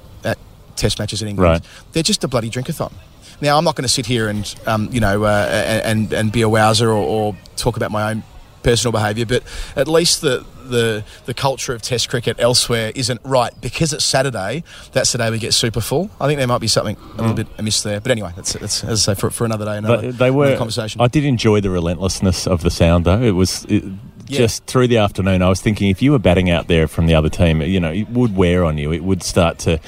Test 0.77 0.99
matches 0.99 1.23
in 1.23 1.29
England. 1.29 1.51
Right. 1.53 1.63
They're 1.93 2.03
just 2.03 2.25
a 2.25 2.29
bloody 2.29 2.51
drinkathon. 2.51 2.93
Now, 3.41 3.57
I'm 3.57 3.65
not 3.65 3.75
going 3.75 3.85
to 3.85 3.89
sit 3.89 4.05
here 4.07 4.29
and, 4.29 4.55
um, 4.67 4.89
you 4.93 5.01
know, 5.01 5.25
uh, 5.25 5.81
and 5.85 6.13
and 6.13 6.31
be 6.31 6.43
a 6.43 6.49
wowser 6.49 6.87
or, 6.89 6.93
or 6.95 7.37
talk 7.57 7.77
about 7.77 7.91
my 7.91 8.11
own 8.11 8.23
personal 8.63 8.93
behaviour, 8.93 9.25
but 9.25 9.43
at 9.75 9.89
least 9.89 10.21
the, 10.21 10.45
the 10.69 11.03
the 11.25 11.33
culture 11.33 11.73
of 11.73 11.81
Test 11.81 12.11
cricket 12.11 12.37
elsewhere 12.39 12.93
isn't 12.95 13.19
right 13.25 13.53
because 13.63 13.95
it's 13.95 14.05
Saturday. 14.05 14.63
That's 14.93 15.13
the 15.13 15.19
day 15.19 15.31
we 15.31 15.39
get 15.39 15.55
super 15.55 15.81
full. 15.81 16.11
I 16.21 16.27
think 16.27 16.37
there 16.37 16.47
might 16.47 16.61
be 16.61 16.69
something 16.69 16.97
a 17.17 17.23
little 17.23 17.35
bit 17.35 17.47
amiss 17.57 17.83
there. 17.83 17.99
But 18.01 18.11
anyway, 18.11 18.33
that's, 18.37 18.53
that's 18.53 18.85
as 18.85 19.09
I 19.09 19.15
say 19.15 19.19
for, 19.21 19.31
for 19.31 19.47
another 19.47 19.65
day, 19.65 19.79
another, 19.79 20.09
But 20.09 20.19
they 20.19 20.31
were 20.31 20.55
conversation. 20.59 21.01
I 21.01 21.09
did 21.09 21.25
enjoy 21.25 21.63
the 21.63 21.71
relentlessness 21.71 22.47
of 22.47 22.61
the 22.63 22.71
sound, 22.71 23.07
though. 23.07 23.23
It 23.23 23.31
was 23.33 23.65
it, 23.71 23.83
Yeah. 24.29 24.37
just 24.39 24.67
through 24.67 24.89
the 24.89 24.99
afternoon. 24.99 25.41
I 25.41 25.49
was 25.49 25.63
thinking 25.63 25.89
if 25.89 26.03
you 26.03 26.13
were 26.13 26.19
batting 26.19 26.51
out 26.51 26.69
there 26.69 26.87
from 26.87 27.07
the 27.07 27.15
other 27.15 27.31
team, 27.31 27.63
you 27.63 27.81
know, 27.81 27.91
it 27.91 28.11
would 28.11 28.37
wear 28.37 28.65
on 28.67 28.77
you. 28.77 28.93
It 28.93 29.03
would 29.03 29.23
start 29.23 29.59
to 29.61 29.81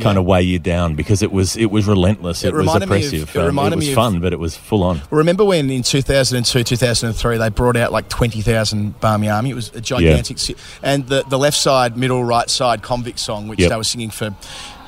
kind 0.00 0.16
Yeah. 0.16 0.20
of 0.20 0.24
weigh 0.26 0.42
you 0.42 0.58
down 0.58 0.94
because 0.94 1.22
it 1.22 1.30
was 1.32 1.56
it 1.56 1.70
was 1.70 1.86
relentless. 1.86 2.42
It 2.44 2.48
It, 2.48 2.54
was 2.54 2.66
me 2.66 2.72
of- 2.76 2.82
oppressive. 2.82 3.30
it 3.34 3.38
Um, 3.38 3.46
reminded 3.46 3.76
was 3.76 3.86
me 3.86 3.92
of- 3.92 3.96
fun, 3.96 4.20
but 4.20 4.32
it 4.32 4.38
was 4.38 4.56
full 4.56 4.82
on. 4.82 5.02
Remember 5.10 5.44
when 5.44 5.70
in 5.70 5.82
2002, 5.82 6.64
2003, 6.64 7.36
they 7.38 7.48
brought 7.48 7.76
out 7.76 7.92
like 7.92 8.08
20,000 8.08 8.98
Barmy 9.00 9.28
Army? 9.28 9.50
It 9.50 9.54
was 9.54 9.70
a 9.74 9.80
gigantic. 9.80 10.38
si- 10.38 10.56
And 10.82 11.06
the, 11.06 11.24
the 11.28 11.38
left 11.38 11.56
side, 11.56 11.96
middle, 11.96 12.24
right 12.24 12.48
side 12.50 12.82
convict 12.82 13.18
song, 13.18 13.48
which 13.48 13.60
Yep. 13.60 13.70
they 13.70 13.76
were 13.76 13.84
singing 13.84 14.10
for, 14.10 14.34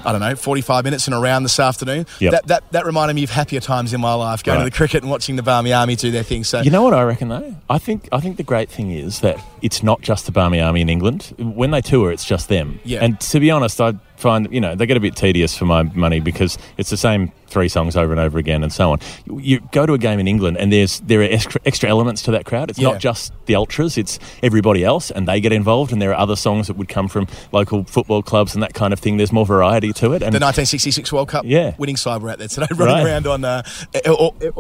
I 0.05 0.13
don't 0.13 0.21
know, 0.21 0.37
45 0.37 0.85
minutes 0.85 1.07
and 1.09 1.15
around 1.15 1.43
this 1.43 1.59
afternoon. 1.59 2.07
Yep. 2.21 2.33
That, 2.33 2.47
that, 2.47 2.63
that 2.73 2.87
reminded 2.87 3.15
me 3.15 3.25
of 3.25 3.31
happier 3.31 3.61
times 3.61 3.93
in 3.93 4.01
my 4.01 4.15
life, 4.15 4.43
going 4.45 4.59
to 4.59 4.65
the 4.65 4.71
cricket 4.71 5.03
and 5.03 5.11
watching 5.11 5.37
the 5.37 5.43
Barmy 5.43 5.73
Army 5.73 5.97
do 5.97 6.11
their 6.11 6.23
thing. 6.23 6.45
So 6.45 6.61
You 6.61 6.71
know 6.71 6.83
what 6.83 6.95
I 6.95 7.03
reckon 7.03 7.29
though? 7.29 7.57
I 7.69 7.79
think 7.79 8.09
I 8.13 8.21
think 8.21 8.37
the 8.37 8.43
great 8.45 8.71
thing 8.71 8.91
is 8.93 9.21
that 9.21 9.39
it's 9.63 9.83
not 9.83 10.03
just 10.03 10.27
the 10.27 10.33
Barmy 10.33 10.61
Army 10.61 10.81
in 10.81 10.89
England. 10.89 11.35
When 11.39 11.71
they 11.73 11.81
tour, 11.81 12.13
it's 12.13 12.25
just 12.25 12.49
them. 12.49 12.79
Yeah. 12.85 13.01
And 13.05 13.19
to 13.21 13.41
be 13.41 13.51
honest, 13.51 13.81
I 13.81 13.95
find 14.17 14.53
you 14.53 14.61
know 14.61 14.75
they 14.75 14.87
get 14.87 14.97
a 14.97 15.01
bit 15.01 15.17
tedious 15.17 15.57
for 15.57 15.65
my 15.65 15.83
money 15.83 16.21
because 16.21 16.59
it's 16.79 16.91
the 16.91 16.97
same 16.97 17.33
three 17.57 17.69
songs 17.71 17.97
over 17.97 18.13
and 18.13 18.21
over 18.21 18.37
again, 18.39 18.63
and 18.63 18.71
so 18.71 18.93
on. 18.93 18.99
You 19.41 19.61
go 19.73 19.87
to 19.87 19.95
a 19.95 19.99
game 19.99 20.19
in 20.19 20.29
England, 20.29 20.59
and 20.59 20.71
there's 20.71 21.01
there 21.01 21.21
are 21.21 21.25
extra, 21.25 21.59
extra 21.65 21.89
elements 21.89 22.21
to 22.23 22.31
that 22.33 22.45
crowd. 22.45 22.69
It's 22.69 22.79
Yeah. 22.79 22.91
not 22.91 23.01
just 23.01 23.33
the 23.47 23.55
ultras; 23.55 23.97
it's 23.97 24.19
everybody 24.43 24.85
else, 24.85 25.11
and 25.11 25.27
they 25.27 25.41
get 25.41 25.53
involved. 25.53 25.91
And 25.93 26.03
there 26.03 26.11
are 26.11 26.19
other 26.21 26.37
songs 26.37 26.67
that 26.67 26.77
would 26.77 26.89
come 26.89 27.09
from 27.09 27.27
local 27.53 27.85
football 27.85 28.23
clubs 28.23 28.53
and 28.53 28.63
that 28.63 28.75
kind 28.75 28.93
of 28.93 28.99
thing. 29.01 29.17
There's 29.17 29.33
more 29.33 29.47
variety 29.47 29.93
to 29.95 30.13
it. 30.13 30.23
And 30.23 30.35
The 30.35 30.41
1966 30.41 31.11
World 31.13 31.29
Cup 31.29 31.45
Yeah. 31.47 31.73
winning 31.79 31.97
side 31.97 32.21
were 32.21 32.29
out 32.31 32.39
there 32.39 32.49
today, 32.49 32.67
running 32.75 32.95
Right. 32.95 33.07
around 33.07 33.27
on. 33.27 33.45
Uh, 33.47 33.63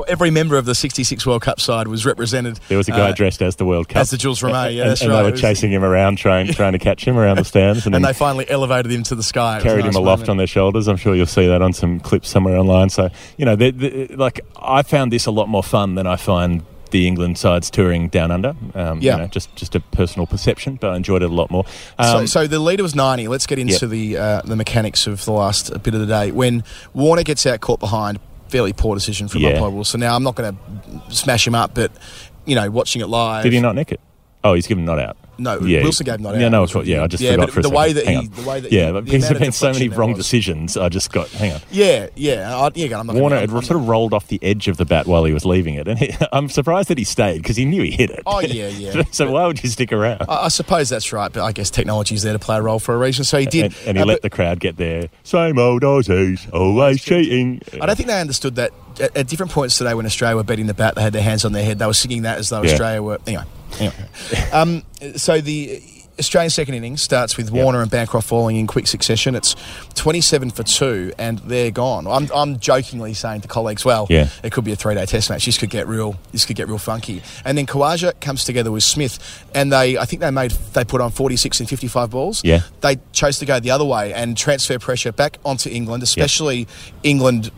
every 0.08 0.30
member 0.30 0.56
of 0.56 0.64
the 0.64 0.74
66 0.74 1.26
World 1.26 1.42
Cup 1.42 1.60
side 1.60 1.88
was 1.88 2.06
represented. 2.06 2.58
there 2.68 2.78
was 2.78 2.88
a 2.88 2.92
guy 2.92 3.10
uh, 3.10 3.12
dressed 3.12 3.42
as 3.42 3.56
the 3.56 3.64
World 3.66 3.88
Cup, 3.88 4.00
as 4.00 4.10
the 4.10 4.16
Jules 4.16 4.40
Rimet, 4.40 4.74
yeah, 4.74 4.82
and, 4.82 4.90
that's 4.90 5.02
and 5.02 5.10
right. 5.10 5.22
they 5.22 5.30
were 5.30 5.36
chasing 5.36 5.70
him 5.72 5.84
around, 5.84 6.16
trying 6.16 6.46
trying 6.48 6.72
to 6.72 6.78
catch 6.78 7.04
him 7.06 7.18
around 7.18 7.36
the 7.36 7.44
stands, 7.44 7.84
and, 7.86 7.94
and 7.94 8.04
they 8.04 8.12
finally 8.12 8.48
elevated 8.48 8.90
him 8.92 9.02
to 9.04 9.14
the 9.14 9.22
sky. 9.22 9.54
It 9.54 9.56
was 9.56 9.64
a 9.64 9.68
carried 9.68 9.84
nice 9.86 9.94
him 9.96 10.02
aloft 10.02 10.20
moment. 10.20 10.28
on 10.30 10.36
their 10.38 10.46
shoulders. 10.46 10.88
I'm 10.88 10.96
sure 10.96 11.14
you'll 11.14 11.26
see 11.26 11.46
that 11.46 11.62
on 11.62 11.72
some 11.72 12.00
clips 12.00 12.28
somewhere 12.28 12.56
online. 12.56 12.85
So 12.88 13.10
you 13.36 13.44
know, 13.44 13.56
they 13.56 13.70
they 13.70 14.06
like 14.08 14.40
I 14.60 14.82
found 14.82 15.12
this 15.12 15.26
a 15.26 15.30
lot 15.30 15.48
more 15.48 15.62
fun 15.62 15.94
than 15.94 16.06
I 16.06 16.16
find 16.16 16.62
the 16.92 17.06
England 17.08 17.36
sides 17.36 17.68
touring 17.68 18.08
down 18.08 18.30
under. 18.30 18.54
Um, 18.74 19.00
Yeah. 19.00 19.16
you 19.16 19.22
know, 19.22 19.26
just 19.26 19.54
just 19.56 19.74
a 19.74 19.80
personal 19.80 20.26
perception, 20.26 20.76
but 20.80 20.90
I 20.90 20.96
enjoyed 20.96 21.22
it 21.22 21.30
a 21.30 21.34
lot 21.34 21.50
more. 21.50 21.64
So, 22.00 22.18
Um, 22.18 22.26
so 22.28 22.46
the 22.46 22.60
leader 22.60 22.82
was 22.84 22.94
90. 22.94 23.26
Let's 23.28 23.46
get 23.46 23.58
into 23.58 23.86
the 23.88 24.16
uh, 24.16 24.42
the 24.44 24.54
mechanics 24.56 25.06
of 25.08 25.24
the 25.24 25.32
last 25.32 25.72
bit 25.82 25.94
of 25.94 26.00
the 26.00 26.06
day. 26.06 26.30
When 26.30 26.62
Warner 26.94 27.24
gets 27.24 27.44
out 27.44 27.60
caught 27.60 27.80
behind, 27.80 28.20
fairly 28.48 28.72
poor 28.72 28.94
decision 28.94 29.26
from 29.26 29.40
Yeah. 29.42 29.50
umpire 29.54 29.70
Wilson. 29.70 29.98
Now 30.00 30.14
I'm 30.14 30.22
not 30.22 30.36
going 30.36 30.56
to 31.08 31.14
smash 31.14 31.44
him 31.46 31.54
up, 31.56 31.72
but 31.74 31.90
you 32.44 32.54
know, 32.54 32.70
watching 32.70 33.02
it 33.02 33.08
live. 33.08 33.42
did 33.42 33.52
he 33.52 33.60
not 33.60 33.74
nick 33.74 33.90
it? 33.90 34.00
Oh, 34.44 34.54
he's 34.54 34.68
given 34.68 34.84
not 34.84 35.00
out. 35.00 35.16
No, 35.38 35.60
Yeah. 35.60 35.82
Wilson 35.82 36.04
gave 36.06 36.20
not 36.20 36.34
out. 36.34 36.40
Yeah, 36.40 36.48
no, 36.48 36.62
it's 36.62 36.74
what, 36.74 36.86
yeah, 36.86 37.02
I 37.02 37.06
just 37.06 37.22
yeah, 37.22 37.32
forgot 37.32 37.46
but 37.46 37.52
for 37.54 37.60
a 37.60 37.62
the 37.62 37.68
second. 37.68 37.78
way 37.78 37.92
that 37.92 38.04
Hang 38.06 38.14
he, 38.14 38.26
on. 38.28 38.32
the 38.44 38.48
way 38.48 38.60
that 38.60 38.72
yeah, 38.72 38.86
he, 38.86 38.92
but 38.92 39.04
the 39.04 39.10
because 39.10 39.28
there've 39.28 39.40
been 39.40 39.52
so 39.52 39.72
many 39.72 39.88
wrong 39.88 40.12
was. 40.12 40.18
decisions, 40.18 40.76
I 40.76 40.88
just 40.88 41.12
got 41.12 41.28
hang 41.30 41.52
on. 41.52 41.60
Yeah, 41.70 42.08
yeah, 42.16 42.56
I, 42.56 42.70
yeah. 42.74 42.98
I'm 42.98 43.06
not 43.06 43.16
Warner, 43.16 43.36
it 43.36 43.50
sort 43.50 43.70
of 43.72 43.86
rolled 43.88 44.14
off 44.14 44.28
the 44.28 44.38
edge 44.42 44.68
of 44.68 44.76
the 44.76 44.84
bat 44.84 45.06
while 45.06 45.24
he 45.24 45.32
was 45.32 45.44
leaving 45.44 45.74
it, 45.74 45.88
and 45.88 45.98
he, 45.98 46.14
I'm 46.32 46.48
surprised 46.48 46.88
that 46.88 46.98
he 46.98 47.04
stayed 47.04 47.38
because 47.42 47.56
he 47.56 47.64
knew 47.64 47.82
he 47.82 47.90
hit 47.90 48.10
it. 48.10 48.22
Oh, 48.26 48.40
yeah, 48.40 48.68
yeah. 48.68 49.02
so 49.10 49.30
why 49.30 49.46
would 49.46 49.62
you 49.62 49.68
stick 49.68 49.92
around? 49.92 50.22
I, 50.28 50.44
I 50.44 50.48
suppose 50.48 50.88
that's 50.88 51.12
right, 51.12 51.32
but 51.32 51.42
I 51.44 51.52
guess 51.52 51.70
technology's 51.70 52.22
there 52.22 52.32
to 52.32 52.38
play 52.38 52.56
a 52.56 52.62
role 52.62 52.78
for 52.78 52.94
a 52.94 52.98
reason. 52.98 53.24
So 53.24 53.38
he 53.38 53.46
did, 53.46 53.64
and, 53.66 53.74
and 53.88 53.96
he 53.98 54.02
uh, 54.02 54.06
let 54.06 54.14
but 54.16 54.22
the 54.22 54.30
crowd 54.30 54.60
get 54.60 54.76
there. 54.76 55.08
Same 55.22 55.58
old 55.58 55.82
Aussies, 55.82 56.50
always 56.52 57.02
cheating. 57.02 57.60
I 57.80 57.86
don't 57.86 57.96
think 57.96 58.08
they 58.08 58.20
understood 58.20 58.56
that 58.56 58.72
at, 59.00 59.16
at 59.16 59.26
different 59.26 59.52
points 59.52 59.76
today 59.76 59.94
when 59.94 60.06
Australia 60.06 60.36
were 60.36 60.42
betting 60.44 60.66
the 60.66 60.74
bat, 60.74 60.94
they 60.94 61.02
had 61.02 61.12
their 61.12 61.22
hands 61.22 61.44
on 61.44 61.52
their 61.52 61.64
head. 61.64 61.78
They 61.78 61.86
were 61.86 61.92
singing 61.92 62.22
that 62.22 62.38
as 62.38 62.48
though 62.48 62.62
Yeah. 62.62 62.70
Australia 62.72 63.02
were. 63.02 63.18
Anyway, 63.26 63.44
anyway. 63.80 64.50
um, 64.52 64.82
so 65.16 65.40
the 65.40 65.82
Australian 66.18 66.48
second 66.48 66.72
innings 66.72 67.02
starts 67.02 67.36
with 67.36 67.50
Warner 67.50 67.82
and 67.82 67.90
Bancroft 67.90 68.26
falling 68.26 68.56
in 68.56 68.66
quick 68.66 68.86
succession. 68.86 69.34
It's 69.34 69.54
27 69.96 70.50
for 70.50 70.62
two, 70.62 71.12
and 71.18 71.38
they're 71.40 71.70
gone. 71.70 72.06
I'm, 72.06 72.30
I'm 72.34 72.58
jokingly 72.58 73.12
saying 73.12 73.42
to 73.42 73.48
colleagues, 73.48 73.84
well, 73.84 74.06
Yeah. 74.08 74.30
it 74.42 74.50
could 74.50 74.64
be 74.64 74.72
a 74.72 74.76
three 74.76 74.94
day 74.94 75.04
test 75.04 75.28
match. 75.28 75.44
This 75.44 75.58
could 75.58 75.68
get 75.68 75.86
real. 75.86 76.16
This 76.32 76.46
could 76.46 76.56
get 76.56 76.68
real 76.68 76.78
funky. 76.78 77.20
And 77.44 77.58
then 77.58 77.66
Khawaja 77.66 78.18
comes 78.18 78.44
together 78.44 78.72
with 78.72 78.82
Smith, 78.82 79.18
and 79.54 79.70
they 79.70 79.98
I 79.98 80.06
think 80.06 80.20
they 80.22 80.30
made 80.30 80.52
they 80.72 80.84
put 80.86 81.02
on 81.02 81.10
46 81.10 81.60
and 81.60 81.68
55 81.68 82.10
balls. 82.10 82.40
Yeah. 82.42 82.60
They 82.80 82.96
chose 83.12 83.38
to 83.40 83.44
go 83.44 83.60
the 83.60 83.70
other 83.72 83.84
way 83.84 84.14
and 84.14 84.38
transfer 84.38 84.78
pressure 84.78 85.12
back 85.12 85.36
onto 85.44 85.68
England, 85.68 86.02
especially 86.02 86.66
England 87.02 87.50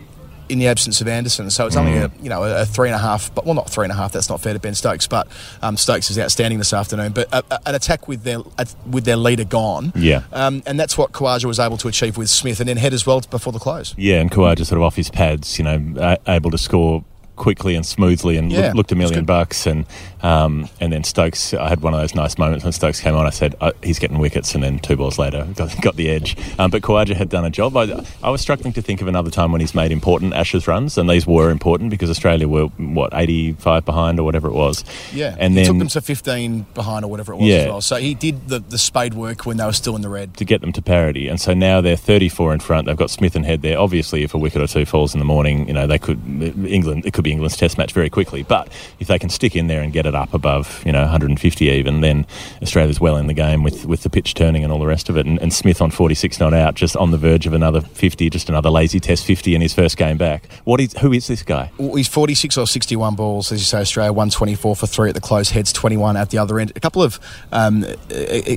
in 0.49 0.59
the 0.59 0.67
absence 0.69 1.01
of 1.01 1.09
Anderson. 1.09 1.51
So 1.51 1.67
it's 1.67 1.77
only 1.77 1.93
Mm. 1.93 2.05
a 2.21 2.23
you 2.23 2.29
know 2.29 2.43
a, 2.45 2.63
a 2.63 2.67
three 2.67 2.89
and 2.89 2.95
a 2.95 2.99
half, 2.99 3.35
but 3.35 3.45
well 3.45 3.55
not 3.55 3.69
three 3.71 3.85
and 3.85 3.93
a 3.93 3.95
half. 3.95 4.13
That's 4.13 4.29
not 4.29 4.41
fair 4.41 4.53
to 4.55 4.59
Ben 4.59 4.75
Stokes, 4.75 5.07
but 5.07 5.27
um, 5.63 5.77
Stokes 5.77 6.11
is 6.11 6.19
outstanding 6.19 6.59
this 6.59 6.73
afternoon. 6.73 7.13
But 7.13 7.29
a, 7.33 7.43
a- 7.51 7.61
an 7.67 7.75
attack 7.75 8.09
with 8.09 8.23
their 8.25 8.39
uh, 8.59 8.65
with 8.91 9.05
their 9.05 9.17
leader 9.17 9.45
gone. 9.45 9.93
Yeah. 9.95 10.23
Um, 10.33 10.63
and 10.67 10.79
that's 10.79 10.97
what 10.99 11.13
Khawaja 11.13 11.45
was 11.47 11.59
able 11.59 11.77
to 11.79 11.89
achieve 11.89 12.17
with 12.17 12.29
Smith, 12.31 12.61
and 12.61 12.69
then 12.69 12.77
head 12.77 12.93
as 12.95 13.07
well 13.07 13.21
before 13.21 13.53
the 13.53 13.59
close. 13.59 13.95
Yeah, 13.99 14.21
and 14.21 14.31
Khawaja 14.31 14.65
sort 14.67 14.79
of 14.79 14.83
off 14.83 14.97
his 14.97 15.11
pads, 15.11 15.59
you 15.59 15.65
know, 15.65 15.95
a- 15.99 16.19
able 16.31 16.51
to 16.51 16.59
score 16.59 17.05
quickly 17.37 17.77
and 17.77 17.87
smoothly 17.87 18.37
and 18.37 18.51
Yeah, 18.51 18.67
look, 18.69 18.75
looked 18.75 18.93
a 18.93 18.97
million 18.97 19.25
bucks. 19.25 19.65
And 19.67 19.87
um, 20.23 20.69
and 20.81 20.93
then 20.93 21.05
Stokes, 21.05 21.55
I 21.55 21.69
had 21.69 21.81
one 21.81 21.95
of 21.95 22.01
those 22.01 22.15
nice 22.15 22.39
moments 22.39 22.65
when 22.65 22.73
Stokes 22.73 23.01
came 23.01 23.15
on. 23.15 23.27
I 23.27 23.31
said, 23.31 23.55
uh, 23.61 23.73
he's 23.83 23.99
getting 23.99 24.19
wickets, 24.19 24.55
and 24.55 24.63
then 24.65 24.79
two 24.79 24.97
balls 24.97 25.19
later, 25.19 25.47
got, 25.55 25.81
got 25.81 25.97
the 25.97 26.09
edge. 26.11 26.37
Um, 26.59 26.71
but 26.71 26.83
Khawaja 26.83 27.15
had 27.15 27.29
done 27.29 27.45
a 27.45 27.51
job. 27.51 27.77
I, 27.77 28.05
I 28.23 28.31
was 28.31 28.41
struggling 28.41 28.73
to 28.75 28.83
think 28.83 29.01
of 29.01 29.09
another 29.09 29.31
time 29.31 29.53
when 29.53 29.61
he's 29.61 29.75
made 29.75 29.93
important 29.93 30.35
Ashes 30.35 30.67
runs, 30.67 30.99
and 30.99 31.09
these 31.09 31.27
were 31.27 31.51
important 31.51 31.91
because 31.91 32.11
Australia 32.11 32.49
were, 32.49 32.67
what, 32.67 33.13
85 33.15 33.85
behind 33.85 34.19
or 34.19 34.25
whatever 34.25 34.49
it 34.49 34.55
was. 34.55 34.85
Yeah, 35.13 35.37
And 35.39 35.53
he 35.55 35.61
then 35.61 35.67
took 35.67 35.79
them 35.79 35.89
to 35.89 36.01
15 36.01 36.67
behind 36.75 37.05
or 37.05 37.09
whatever 37.09 37.33
it 37.33 37.37
was 37.37 37.47
Yeah. 37.47 37.57
as 37.57 37.67
well. 37.69 37.81
So 37.81 37.97
he 37.97 38.15
did 38.15 38.49
the, 38.49 38.59
the 38.61 38.79
spade 38.79 39.15
work 39.15 39.47
when 39.47 39.57
they 39.57 39.65
were 39.65 39.73
still 39.73 39.95
in 39.97 40.03
the 40.03 40.09
red. 40.09 40.37
to 40.39 40.45
get 40.45 40.61
them 40.61 40.73
to 40.73 40.83
parity. 40.83 41.29
And 41.29 41.41
so 41.41 41.55
now 41.55 41.81
they're 41.81 41.97
34 41.97 42.55
in 42.55 42.61
front. 42.61 42.87
They've 42.87 42.97
got 42.97 43.11
Smith 43.11 43.37
and 43.37 43.45
Head 43.47 43.63
there. 43.63 43.79
Obviously, 43.79 44.23
if 44.23 44.35
a 44.35 44.39
wicket 44.39 44.63
or 44.63 44.67
two 44.67 44.85
falls 44.85 45.15
in 45.15 45.19
the 45.19 45.25
morning, 45.25 45.67
you 45.69 45.75
know, 45.75 45.87
they 45.87 45.99
could, 45.99 46.19
England, 46.67 47.07
it 47.07 47.13
could 47.13 47.25
be 47.25 47.31
England's 47.33 47.57
test 47.57 47.79
match 47.79 47.93
very 47.93 48.11
quickly. 48.11 48.43
But 48.43 48.69
if 48.99 49.07
they 49.09 49.19
can 49.19 49.29
stick 49.31 49.55
in 49.57 49.67
there 49.67 49.83
and 49.83 49.93
get 49.93 50.07
it 50.09 50.15
up 50.15 50.35
above, 50.35 50.83
you 50.85 50.93
know, 50.93 51.03
150 51.03 51.67
even, 51.67 52.01
then 52.01 52.27
Australia's 52.63 53.01
well 53.01 53.17
in 53.17 53.29
the 53.29 53.35
game 53.35 53.63
with, 53.63 53.87
with 53.87 54.03
the 54.03 54.11
pitch 54.11 54.35
turning 54.35 54.65
and 54.65 54.73
all 54.73 54.81
the 54.81 54.87
rest 54.87 55.09
of 55.09 55.17
it. 55.17 55.27
And, 55.27 55.39
and 55.41 55.53
Smith 55.53 55.81
on 55.81 55.91
46 55.91 56.41
not 56.41 56.53
out, 56.53 56.75
just 56.75 56.97
on 56.97 57.11
the 57.11 57.19
verge 57.19 57.47
of 57.47 57.53
another 57.53 57.81
50, 57.81 58.31
just 58.31 58.49
another 58.49 58.71
lazy 58.71 58.99
test 58.99 59.25
50 59.25 59.55
in 59.55 59.61
his 59.61 59.73
first 59.73 59.97
game 59.97 60.17
back. 60.17 60.51
What 60.65 60.81
is, 60.81 60.95
who 60.95 61.13
is 61.13 61.27
this 61.27 61.43
guy? 61.43 61.71
Well, 61.79 61.95
He's 61.95 62.09
46 62.09 62.57
or 62.57 62.67
61 62.67 63.15
balls, 63.15 63.53
as 63.53 63.61
you 63.61 63.65
say, 63.65 63.81
Australia 63.81 64.13
124 64.13 64.77
for 64.77 64.87
three 64.87 65.09
at 65.09 65.15
the 65.15 65.21
close, 65.21 65.51
heads 65.51 65.73
21 65.73 66.17
at 66.17 66.31
the 66.31 66.39
other 66.39 66.59
end. 66.59 66.73
A 66.75 66.81
couple 66.81 67.03
of. 67.03 67.21
Um, 67.53 67.85
uh, 67.85 68.15
uh, 68.15 68.57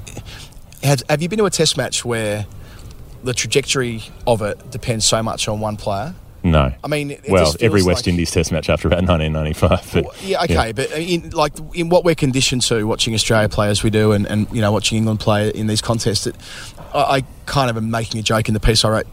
has, 0.84 1.04
have 1.10 1.22
you 1.22 1.30
been 1.30 1.40
to 1.40 1.46
a 1.46 1.50
test 1.50 1.78
match 1.78 2.04
where 2.04 2.46
the 3.24 3.34
trajectory 3.34 4.04
of 4.26 4.42
it 4.42 4.72
depends 4.72 5.06
so 5.06 5.22
much 5.22 5.48
on 5.48 5.60
one 5.60 5.78
player? 5.78 6.16
No. 6.44 6.74
I 6.84 6.88
mean, 6.88 7.12
it 7.12 7.30
well, 7.30 7.54
every 7.60 7.84
West 7.84 8.00
like- 8.06 8.08
Indies 8.08 8.32
test 8.32 8.52
match 8.52 8.70
after 8.70 8.88
about 8.88 9.04
1995. 9.08 9.92
But, 9.94 10.24
Yeah, 10.24 10.44
okay, 10.44 10.72
but 10.72 10.92
in 10.92 11.30
like 11.32 11.54
in 11.74 11.90
what 11.90 12.04
we're 12.04 12.16
conditioned 12.16 12.64
to 12.64 12.84
watching 12.86 13.14
Australia 13.14 13.48
play 13.50 13.70
as 13.70 13.84
we 13.84 13.90
do, 13.90 14.12
and, 14.12 14.26
and 14.28 14.48
you 14.52 14.62
know 14.62 14.72
watching 14.72 14.98
England 14.98 15.20
play 15.20 15.50
in 15.50 15.68
these 15.68 15.82
contests, 15.82 16.28
it, 16.28 16.36
I, 16.94 17.00
I 17.18 17.24
kind 17.46 17.70
of 17.70 17.78
am 17.78 17.92
making 17.92 18.20
a 18.20 18.24
joke 18.24 18.48
in 18.48 18.54
the 18.54 18.60
piece 18.60 18.84
I 18.84 18.90
wrote 18.90 19.08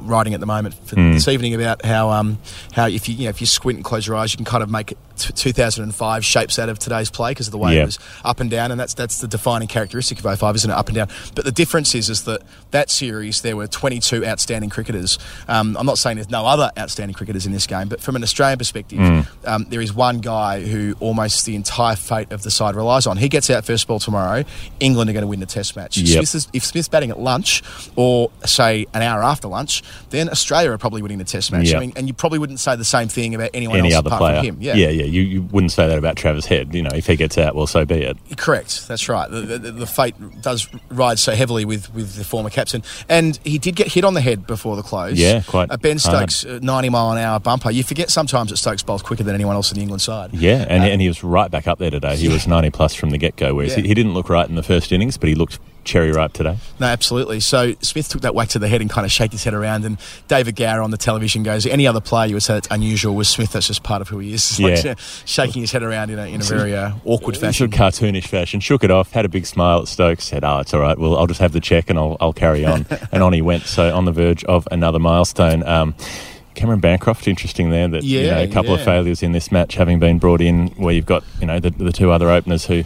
writing 0.00 0.34
at 0.34 0.40
the 0.40 0.46
moment 0.46 0.74
for 0.86 0.96
Hmm. 0.96 1.12
this 1.14 1.28
evening 1.28 1.54
about 1.54 1.82
how 1.84 2.10
um 2.10 2.38
how 2.72 2.86
if 2.86 3.08
you 3.08 3.14
you 3.14 3.24
know 3.24 3.30
if 3.30 3.40
you 3.40 3.46
squint 3.46 3.78
and 3.78 3.84
close 3.84 4.06
your 4.06 4.16
eyes, 4.16 4.32
you 4.32 4.36
can 4.36 4.44
kind 4.44 4.62
of 4.62 4.70
make 4.70 4.92
it 4.92 4.98
t- 5.18 5.32
2005 5.32 6.24
shapes 6.24 6.58
out 6.58 6.68
of 6.68 6.78
today's 6.78 7.10
play 7.10 7.32
because 7.32 7.48
of 7.48 7.52
the 7.52 7.58
way 7.58 7.74
Yeah. 7.76 7.82
it 7.82 7.86
was 7.86 7.98
up 8.24 8.40
and 8.40 8.50
down, 8.50 8.70
and 8.70 8.80
that's 8.80 8.94
that's 8.94 9.20
the 9.20 9.28
defining 9.28 9.68
characteristic 9.68 10.18
of 10.24 10.38
05, 10.38 10.56
isn't 10.56 10.70
it? 10.70 10.74
Up 10.74 10.88
and 10.88 10.94
down. 10.96 11.08
But 11.34 11.44
the 11.44 11.52
difference 11.52 11.94
is 11.94 12.08
is 12.08 12.22
that 12.24 12.42
that 12.70 12.90
series 12.90 13.42
there 13.42 13.56
were 13.56 13.66
22 13.66 14.24
outstanding 14.26 14.70
cricketers. 14.70 15.18
Um, 15.48 15.76
I'm 15.78 15.86
not 15.86 15.98
saying 15.98 16.16
there's 16.16 16.30
no 16.30 16.46
other 16.46 16.70
outstanding 16.78 17.14
cricketers 17.14 17.46
in 17.46 17.52
this 17.52 17.66
game, 17.66 17.88
but 17.88 18.00
from 18.00 18.16
an 18.16 18.22
Australian 18.22 18.58
perspective, 18.58 18.98
Hmm. 18.98 19.20
um, 19.44 19.66
there 19.68 19.80
is 19.80 19.92
one 19.92 20.20
guy 20.20 20.62
who 20.62 20.94
almost 21.00 21.44
the 21.46 21.54
entire 21.56 21.96
fate 21.96 22.32
of 22.32 22.42
the 22.42 22.50
side 22.50 22.74
relies 22.74 23.06
on. 23.06 23.16
He 23.16 23.28
gets 23.28 23.50
out 23.50 23.64
first 23.64 23.86
ball 23.86 23.98
tomorrow. 23.98 24.44
England 24.80 25.10
are 25.10 25.12
going 25.12 25.22
to 25.22 25.26
win 25.28 25.40
the 25.40 25.46
Test 25.46 25.76
match. 25.76 25.96
Yep. 25.96 26.06
Smith 26.26 26.34
is, 26.34 26.48
if 26.52 26.64
Smith's 26.64 26.88
batting 26.88 27.10
at 27.10 27.18
lunch 27.18 27.62
or 27.96 28.30
say 28.44 28.86
an 28.94 29.02
hour 29.02 29.22
after 29.22 29.48
lunch, 29.48 29.82
then 30.10 30.28
Australia 30.28 30.70
are 30.72 30.78
probably 30.78 31.02
winning 31.02 31.18
the 31.18 31.24
Test 31.24 31.52
match. 31.52 31.66
Yep. 31.68 31.76
I 31.76 31.80
mean, 31.80 31.92
and 31.96 32.06
you 32.06 32.14
probably 32.14 32.38
wouldn't 32.38 32.60
say 32.60 32.76
the 32.76 32.84
same 32.84 33.08
thing 33.08 33.34
about 33.34 33.50
anyone 33.54 33.78
any 33.78 33.92
else 33.92 33.98
other 33.98 34.08
apart 34.08 34.20
player. 34.20 34.36
from 34.38 34.46
him. 34.46 34.56
Yeah, 34.60 34.74
yeah, 34.74 34.88
yeah. 34.90 35.04
You, 35.08 35.22
you 35.22 35.42
wouldn't 35.42 35.72
say 35.72 35.88
that 35.88 35.98
about 35.98 36.16
Travis 36.16 36.46
Head. 36.46 36.74
You 36.74 36.82
know, 36.82 36.90
if 36.94 37.06
he 37.06 37.16
gets 37.16 37.36
out, 37.38 37.54
well, 37.54 37.66
so 37.66 37.84
be 37.84 37.96
it. 37.96 38.16
Correct. 38.36 38.86
That's 38.88 39.08
right. 39.08 39.30
The, 39.30 39.40
the, 39.40 39.72
the 39.72 39.86
fate 39.86 40.14
does 40.42 40.68
ride 40.90 41.18
so 41.18 41.34
heavily 41.34 41.64
with, 41.64 41.92
with 41.94 42.14
the 42.14 42.24
former 42.24 42.50
captain, 42.50 42.82
and 43.08 43.38
he 43.44 43.58
did 43.58 43.76
get 43.76 43.88
hit 43.88 44.04
on 44.04 44.14
the 44.14 44.20
head 44.20 44.46
before 44.46 44.76
the 44.76 44.82
close. 44.82 45.18
Yeah, 45.18 45.42
quite 45.46 45.70
Uh, 45.70 45.76
ben. 45.76 45.98
Stokes, 45.98 46.44
uh, 46.44 46.58
ninety 46.62 46.88
mile 46.88 47.12
an 47.12 47.18
hour 47.18 47.40
bumper. 47.40 47.70
You 47.70 47.82
forget 47.82 48.10
sometimes 48.10 48.50
that 48.50 48.56
Stokes 48.58 48.82
bowls 48.82 49.02
quicker 49.02 49.22
than 49.24 49.34
anyone 49.34 49.54
else 49.56 49.70
in 49.72 49.76
the 49.76 49.82
England 49.82 50.02
side. 50.02 50.32
Yeah, 50.34 50.64
and, 50.68 50.84
and 50.84 51.00
he 51.00 51.08
was 51.08 51.24
right 51.24 51.50
back 51.50 51.66
up 51.66 51.78
there 51.78 51.90
today. 51.90 52.16
He 52.16 52.28
was 52.28 52.46
90 52.46 52.70
plus 52.70 52.94
from 52.94 53.10
the 53.10 53.18
get 53.18 53.36
go, 53.36 53.54
whereas 53.54 53.76
Yeah. 53.76 53.82
he, 53.82 53.88
he 53.88 53.94
didn't 53.94 54.14
look 54.14 54.28
right 54.28 54.48
in 54.48 54.54
the 54.54 54.62
first 54.62 54.92
innings, 54.92 55.16
but 55.18 55.28
he 55.28 55.34
looked 55.34 55.58
cherry 55.88 56.12
ripe 56.12 56.32
today. 56.32 56.56
No, 56.78 56.86
absolutely. 56.86 57.40
So 57.40 57.72
Smith 57.80 58.08
took 58.08 58.22
that 58.22 58.34
whack 58.34 58.48
to 58.50 58.58
the 58.60 58.68
head 58.68 58.80
and 58.80 58.88
kind 58.90 59.04
of 59.04 59.10
shaked 59.10 59.32
his 59.32 59.42
head 59.42 59.54
around. 59.54 59.84
And 59.84 59.98
David 60.28 60.54
Gower 60.54 60.82
on 60.82 60.90
the 60.92 60.96
television 60.96 61.42
goes, 61.42 61.66
"Any 61.66 61.86
other 61.86 62.00
player 62.00 62.28
you 62.28 62.34
would 62.34 62.42
say 62.42 62.54
that's 62.54 62.68
unusual 62.70 63.14
was 63.16 63.28
Smith. 63.28 63.52
That's 63.52 63.66
just 63.66 63.82
part 63.82 64.02
of 64.02 64.08
who 64.08 64.18
he 64.18 64.32
is." 64.34 64.38
It's 64.58 64.60
like, 64.60 64.84
Yeah. 64.84 64.94
shaking 65.24 65.62
his 65.62 65.72
head 65.72 65.82
around 65.82 66.10
in 66.10 66.18
a, 66.18 66.26
in 66.26 66.40
a 66.40 66.44
very 66.44 66.76
uh, 66.76 66.92
awkward 67.04 67.36
Sort 67.36 67.46
fashion. 67.46 67.64
of 67.66 67.70
cartoonish 67.72 68.26
fashion. 68.26 68.60
Shook 68.60 68.84
it 68.84 68.90
off, 68.90 69.10
had 69.12 69.24
a 69.24 69.28
big 69.28 69.46
smile 69.46 69.80
at 69.80 69.88
Stokes, 69.88 70.24
said, 70.24 70.44
Oh, 70.44 70.58
it's 70.58 70.72
all 70.74 70.80
right. 70.80 70.98
Well, 70.98 71.16
I'll 71.16 71.26
just 71.26 71.40
have 71.40 71.52
the 71.52 71.60
check 71.60 71.90
and 71.90 71.98
I'll, 71.98 72.16
I'll 72.20 72.32
carry 72.32 72.64
on. 72.64 72.86
and 73.12 73.22
on 73.22 73.32
he 73.32 73.42
went. 73.42 73.64
So 73.64 73.94
on 73.94 74.04
the 74.04 74.12
verge 74.12 74.44
of 74.44 74.68
another 74.70 74.98
milestone. 74.98 75.62
Um, 75.66 75.94
Cameron 76.54 76.80
Bancroft, 76.80 77.28
interesting 77.28 77.70
there 77.70 77.86
that 77.86 78.02
you 78.02 78.22
know, 78.26 78.38
a 78.42 78.48
couple 78.48 78.74
of 78.74 78.82
failures 78.82 79.22
in 79.22 79.30
this 79.30 79.52
match 79.52 79.76
having 79.76 80.00
been 80.00 80.18
brought 80.18 80.40
in 80.40 80.68
where 80.70 80.92
you've 80.92 81.06
got, 81.06 81.22
you 81.40 81.46
know, 81.46 81.60
the, 81.60 81.70
the 81.70 81.92
two 81.92 82.10
other 82.10 82.30
openers 82.30 82.66
who 82.66 82.82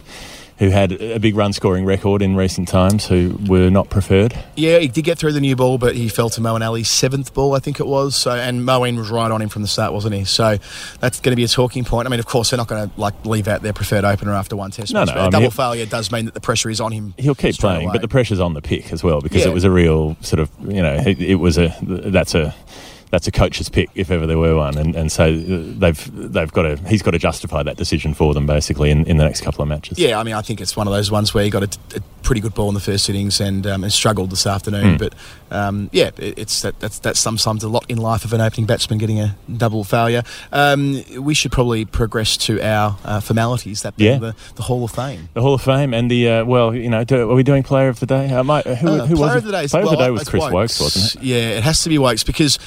who 0.59 0.69
had 0.69 0.91
a 0.93 1.19
big 1.19 1.35
run 1.35 1.51
scoring 1.51 1.83
record 1.85 2.21
in 2.21 2.35
recent 2.35 2.67
times 2.67 3.07
who 3.07 3.37
were 3.47 3.69
not 3.69 3.89
preferred. 3.89 4.33
Yeah, 4.55 4.79
he 4.79 4.87
did 4.87 5.03
get 5.03 5.17
through 5.17 5.33
the 5.33 5.41
new 5.41 5.55
ball, 5.55 5.77
but 5.77 5.95
he 5.95 6.07
fell 6.09 6.29
to 6.31 6.41
Moeen 6.41 6.65
Ali's 6.65 6.89
seventh 6.89 7.33
ball, 7.33 7.55
I 7.55 7.59
think 7.59 7.79
it 7.79 7.87
was. 7.87 8.15
So, 8.15 8.31
and 8.31 8.61
Moeen 8.61 8.97
was 8.97 9.09
right 9.09 9.31
on 9.31 9.41
him 9.41 9.49
from 9.49 9.61
the 9.63 9.67
start, 9.67 9.93
wasn't 9.93 10.13
he? 10.15 10.25
So 10.25 10.57
that's 10.99 11.19
going 11.19 11.31
to 11.31 11.35
be 11.35 11.43
a 11.43 11.47
talking 11.47 11.83
point. 11.83 12.07
I 12.07 12.11
mean, 12.11 12.19
of 12.19 12.25
course, 12.27 12.51
they're 12.51 12.57
not 12.57 12.67
going 12.67 12.89
to 12.89 12.99
like 12.99 13.25
leave 13.25 13.47
out 13.47 13.61
their 13.63 13.73
preferred 13.73 14.05
opener 14.05 14.33
after 14.33 14.55
one 14.55 14.71
test 14.71 14.93
No, 14.93 14.99
match. 15.01 15.07
no, 15.07 15.13
but 15.15 15.19
I 15.19 15.21
a 15.21 15.25
mean, 15.25 15.31
double 15.31 15.51
failure 15.51 15.85
does 15.85 16.11
mean 16.11 16.25
that 16.25 16.33
the 16.33 16.41
pressure 16.41 16.69
is 16.69 16.79
on 16.79 16.91
him. 16.91 17.13
He'll 17.17 17.35
keep 17.35 17.55
playing, 17.57 17.85
away. 17.85 17.93
but 17.93 18.01
the 18.01 18.07
pressure's 18.07 18.39
on 18.39 18.53
the 18.53 18.61
pick 18.61 18.93
as 18.93 19.03
well 19.03 19.21
because 19.21 19.41
Yeah. 19.43 19.49
it 19.51 19.53
was 19.53 19.63
a 19.63 19.71
real 19.71 20.15
sort 20.21 20.39
of 20.39 20.49
you 20.61 20.81
know 20.81 20.93
it, 20.95 21.19
it 21.19 21.35
was 21.35 21.57
a 21.57 21.75
that's 21.81 22.35
a 22.35 22.53
that's 23.13 23.27
a 23.27 23.31
coach's 23.31 23.69
pick 23.69 23.91
if 23.93 24.09
ever 24.09 24.25
there 24.25 24.39
were 24.39 24.55
one, 24.55 24.75
and 24.75 24.95
and 24.95 25.11
so 25.11 25.37
they've 25.37 26.33
they've 26.33 26.51
got 26.51 26.63
to 26.63 26.77
he's 26.87 27.03
got 27.03 27.11
to 27.11 27.19
justify 27.19 27.61
that 27.61 27.77
decision 27.77 28.15
for 28.15 28.33
them 28.33 28.47
basically 28.47 28.89
in, 28.89 29.05
in 29.05 29.17
the 29.17 29.23
next 29.23 29.41
couple 29.41 29.61
of 29.61 29.67
matches. 29.67 29.99
Yeah, 29.99 30.19
I 30.19 30.23
mean, 30.23 30.33
I 30.33 30.41
think 30.41 30.59
it's 30.59 30.75
one 30.75 30.87
of 30.87 30.93
those 30.93 31.11
ones 31.11 31.31
where 31.31 31.43
he 31.43 31.51
got 31.51 31.61
a, 31.61 31.77
a 31.95 32.01
pretty 32.23 32.41
good 32.41 32.55
ball 32.55 32.69
in 32.69 32.73
the 32.73 32.79
first 32.79 33.07
innings 33.09 33.39
and, 33.39 33.67
um, 33.67 33.83
and 33.83 33.93
struggled 33.93 34.31
this 34.31 34.47
afternoon. 34.47 34.97
Mm. 34.97 34.97
But 34.97 35.13
um, 35.51 35.89
yeah, 35.91 36.09
it, 36.17 36.39
it's 36.39 36.63
that, 36.63 36.79
that's 36.79 36.97
that's 36.99 37.19
sometimes 37.19 37.63
a 37.63 37.69
lot 37.69 37.85
in 37.87 37.99
life 37.99 38.25
of 38.25 38.33
an 38.33 38.41
opening 38.41 38.65
batsman 38.65 38.97
getting 38.97 39.19
a 39.19 39.37
double 39.57 39.83
failure. 39.83 40.23
Um, 40.51 41.03
we 41.19 41.35
should 41.35 41.51
probably 41.51 41.85
progress 41.85 42.35
to 42.37 42.59
our 42.61 42.97
uh, 43.05 43.19
formalities. 43.19 43.83
That 43.83 43.95
being 43.95 44.13
Yeah. 44.13 44.31
the, 44.31 44.35
the 44.55 44.63
Hall 44.63 44.83
of 44.83 44.89
Fame. 44.89 45.29
The 45.35 45.41
Hall 45.41 45.53
of 45.53 45.61
Fame 45.61 45.93
and 45.93 46.09
the 46.09 46.29
uh, 46.29 46.45
well, 46.45 46.73
you 46.73 46.89
know, 46.89 47.03
do, 47.03 47.29
are 47.29 47.35
we 47.35 47.43
doing 47.43 47.61
Player 47.61 47.89
of 47.89 47.99
the 47.99 48.07
Day? 48.07 48.33
Uh, 48.33 48.41
who, 48.43 48.99
who 49.05 49.15
player 49.15 49.27
was 49.27 49.35
of 49.35 49.43
the 49.43 49.51
day? 49.51 49.67
Player 49.67 49.83
of 49.83 49.89
the 49.91 49.97
Day 49.97 50.09
was 50.09 50.27
Chris 50.27 50.49
Woakes, 50.49 50.79
wasn't 50.79 51.15
it? 51.15 51.27
Yeah, 51.27 51.57
it 51.57 51.63
has 51.63 51.83
to 51.83 51.89
be 51.89 51.99
Woakes 51.99 52.23
because 52.23 52.57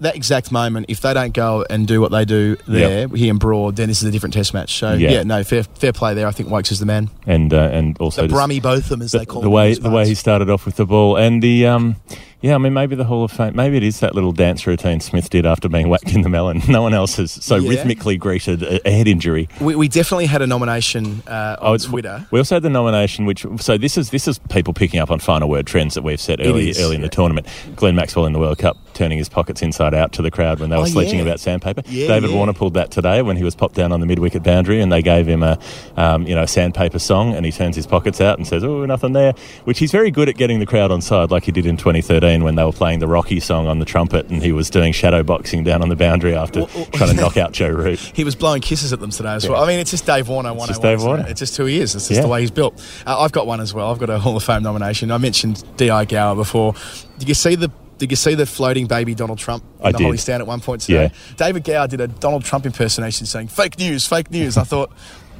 that 0.00 0.14
exact 0.16 0.52
moment, 0.52 0.86
if 0.88 1.00
they 1.00 1.12
don't 1.14 1.34
go 1.34 1.64
and 1.68 1.86
do 1.86 2.00
what 2.00 2.10
they 2.12 2.24
do 2.24 2.56
there, 2.66 3.08
here 3.08 3.30
in 3.30 3.38
Broad, 3.38 3.76
then 3.76 3.88
this 3.88 4.02
is 4.02 4.08
a 4.08 4.10
different 4.12 4.32
Test 4.34 4.54
match. 4.54 4.78
So 4.78 4.92
Yeah. 4.94 5.10
yeah, 5.10 5.22
no, 5.24 5.42
fair 5.44 5.62
fair 5.64 5.92
play 5.92 6.14
there. 6.14 6.26
I 6.26 6.30
think 6.30 6.48
Woakes 6.48 6.70
is 6.72 6.78
the 6.80 6.86
man. 6.86 7.10
And 7.26 7.52
uh, 7.52 7.70
and 7.72 7.96
also 7.98 8.22
The 8.22 8.28
Brummy 8.28 8.60
Botham, 8.60 9.02
as 9.02 9.12
the, 9.12 9.18
they 9.18 9.26
call 9.26 9.42
the 9.42 9.50
way 9.50 9.74
the 9.74 9.90
way 9.90 10.06
he 10.06 10.14
started 10.14 10.48
off 10.50 10.64
with 10.66 10.76
the 10.76 10.86
ball 10.86 11.16
and 11.16 11.42
the 11.42 11.66
um 11.66 11.96
yeah 12.40 12.54
I 12.54 12.58
mean 12.58 12.72
maybe 12.74 12.94
the 12.94 13.04
Hall 13.04 13.24
of 13.24 13.32
Fame 13.32 13.56
maybe 13.56 13.76
it 13.76 13.82
is 13.82 14.00
that 14.00 14.14
little 14.14 14.32
dance 14.32 14.66
routine 14.66 15.00
Smith 15.00 15.30
did 15.30 15.46
after 15.46 15.68
being 15.68 15.88
whacked 15.88 16.12
in 16.14 16.22
the 16.22 16.28
melon 16.28 16.62
no 16.68 16.82
one 16.82 16.92
else 16.94 17.16
has 17.16 17.32
so 17.32 17.56
Yeah. 17.56 17.70
rhythmically 17.70 18.16
greeted 18.16 18.62
a, 18.62 18.86
a 18.86 18.90
head 18.92 19.08
injury 19.08 19.48
We, 19.60 19.74
we 19.76 19.88
definitely 19.88 20.26
had 20.26 20.42
a 20.42 20.46
nomination 20.46 21.22
uh, 21.26 21.56
on 21.60 21.74
it's- 21.74 21.84
Twitter. 21.90 22.26
We 22.30 22.38
also 22.38 22.56
had 22.56 22.62
the 22.62 22.70
nomination, 22.70 23.24
which 23.26 23.46
so 23.60 23.78
this 23.78 23.96
is 23.96 24.10
this 24.10 24.28
is 24.28 24.38
people 24.50 24.72
picking 24.74 25.00
up 25.00 25.10
on 25.10 25.18
final 25.20 25.48
word 25.48 25.66
trends 25.66 25.94
that 25.94 26.02
we've 26.02 26.20
set 26.20 26.40
early 26.40 26.74
early 26.78 26.96
in 26.96 27.02
the 27.02 27.08
tournament. 27.08 27.46
Glenn 27.76 27.94
Maxwell 27.96 28.26
in 28.26 28.32
the 28.32 28.38
World 28.38 28.58
Cup 28.58 28.76
turning 28.94 29.18
his 29.18 29.28
pockets 29.28 29.62
inside 29.62 29.94
out 29.94 30.12
to 30.12 30.22
the 30.22 30.30
crowd 30.30 30.60
when 30.60 30.70
they 30.70 30.76
were 30.76 30.82
Oh, 30.82 30.86
sledging 30.86 31.18
yeah. 31.18 31.24
about 31.24 31.40
sandpaper. 31.40 31.82
Yeah, 31.86 32.08
David 32.08 32.30
yeah. 32.30 32.36
Warner 32.36 32.52
pulled 32.52 32.74
that 32.74 32.90
today 32.90 33.22
when 33.22 33.36
he 33.36 33.44
was 33.44 33.54
popped 33.54 33.74
down 33.74 33.92
on 33.92 34.00
the 34.00 34.06
mid 34.06 34.18
wicket 34.18 34.42
boundary, 34.42 34.80
and 34.80 34.90
they 34.92 35.02
gave 35.02 35.26
him 35.26 35.42
a 35.42 35.58
um, 35.96 36.26
you 36.26 36.34
know 36.34 36.46
sandpaper 36.46 36.98
song, 36.98 37.34
and 37.34 37.44
he 37.44 37.52
turns 37.52 37.76
his 37.76 37.86
pockets 37.86 38.20
out 38.20 38.38
and 38.38 38.46
says, 38.46 38.64
"Oh, 38.64 38.84
nothing 38.86 39.12
there," 39.12 39.34
which 39.64 39.78
he's 39.78 39.92
very 39.92 40.10
good 40.10 40.28
at 40.28 40.36
getting 40.36 40.60
the 40.60 40.66
crowd 40.66 40.90
on 40.90 41.00
side, 41.00 41.30
like 41.30 41.44
he 41.44 41.52
did 41.52 41.66
in 41.66 41.76
2013 41.76 42.44
when 42.44 42.54
they 42.54 42.64
were 42.64 42.72
playing 42.72 42.98
the 43.00 43.08
Rocky 43.08 43.40
song 43.40 43.66
on 43.66 43.78
the 43.78 43.84
trumpet, 43.84 44.28
and 44.30 44.42
he 44.42 44.52
was 44.52 44.70
doing 44.70 44.92
shadow 44.92 45.22
boxing 45.22 45.64
down 45.64 45.82
on 45.82 45.88
the 45.88 45.96
boundary 45.96 46.34
after 46.34 46.60
Well, 46.60 46.70
well- 46.74 46.84
trying 46.92 47.14
to 47.14 47.16
knock 47.20 47.36
out 47.36 47.52
Joe 47.52 47.68
Root. 47.68 47.98
He 47.98 48.24
was 48.24 48.34
blowing 48.34 48.62
kisses 48.62 48.92
at 48.92 49.00
them 49.00 49.10
today 49.10 49.34
as 49.34 49.48
well. 49.48 49.62
I 49.62 49.66
mean, 49.66 49.80
it's 49.80 49.90
just 49.90 50.06
Dave 50.06 50.28
Warner. 50.28 50.52
It's 50.54 50.66
just 50.68 50.82
Dave 50.82 50.98
isn't 50.98 51.06
it? 51.08 51.08
Warner. 51.08 51.26
It's 51.28 51.40
just 51.40 51.56
who 51.56 51.64
he 51.66 51.80
is. 51.80 51.94
It's 51.94 52.08
just 52.08 52.22
the 52.22 52.28
way 52.28 52.40
he's 52.40 52.50
built. 52.50 52.74
Uh, 53.06 53.18
I've 53.20 53.32
got 53.32 53.46
one 53.46 53.60
as 53.60 53.74
well. 53.74 53.90
I've 53.90 53.98
got 53.98 54.10
a 54.10 54.18
Hall 54.18 54.36
of 54.36 54.42
Fame 54.44 54.62
nomination. 54.62 55.10
I 55.10 55.18
mentioned 55.18 55.64
Di 55.76 56.04
Gower 56.04 56.34
before. 56.36 56.74
Did 57.18 57.28
you 57.28 57.34
see 57.34 57.54
the? 57.54 57.70
Did 57.98 58.10
you 58.10 58.16
see 58.16 58.34
the 58.34 58.46
floating 58.46 58.86
baby 58.86 59.14
Donald 59.14 59.38
Trump 59.38 59.64
in 59.80 59.86
I 59.86 59.92
the 59.92 59.98
did. 59.98 60.04
Hollies 60.04 60.22
Stand 60.22 60.40
at 60.40 60.46
one 60.46 60.60
point 60.60 60.82
today? 60.82 61.04
Yeah. 61.04 61.34
David 61.36 61.64
Gower 61.64 61.86
did 61.86 62.00
a 62.00 62.08
Donald 62.08 62.44
Trump 62.44 62.66
impersonation 62.66 63.26
saying 63.26 63.48
"fake 63.48 63.78
news, 63.78 64.06
fake 64.06 64.30
news." 64.30 64.56
I 64.56 64.64
thought. 64.64 64.90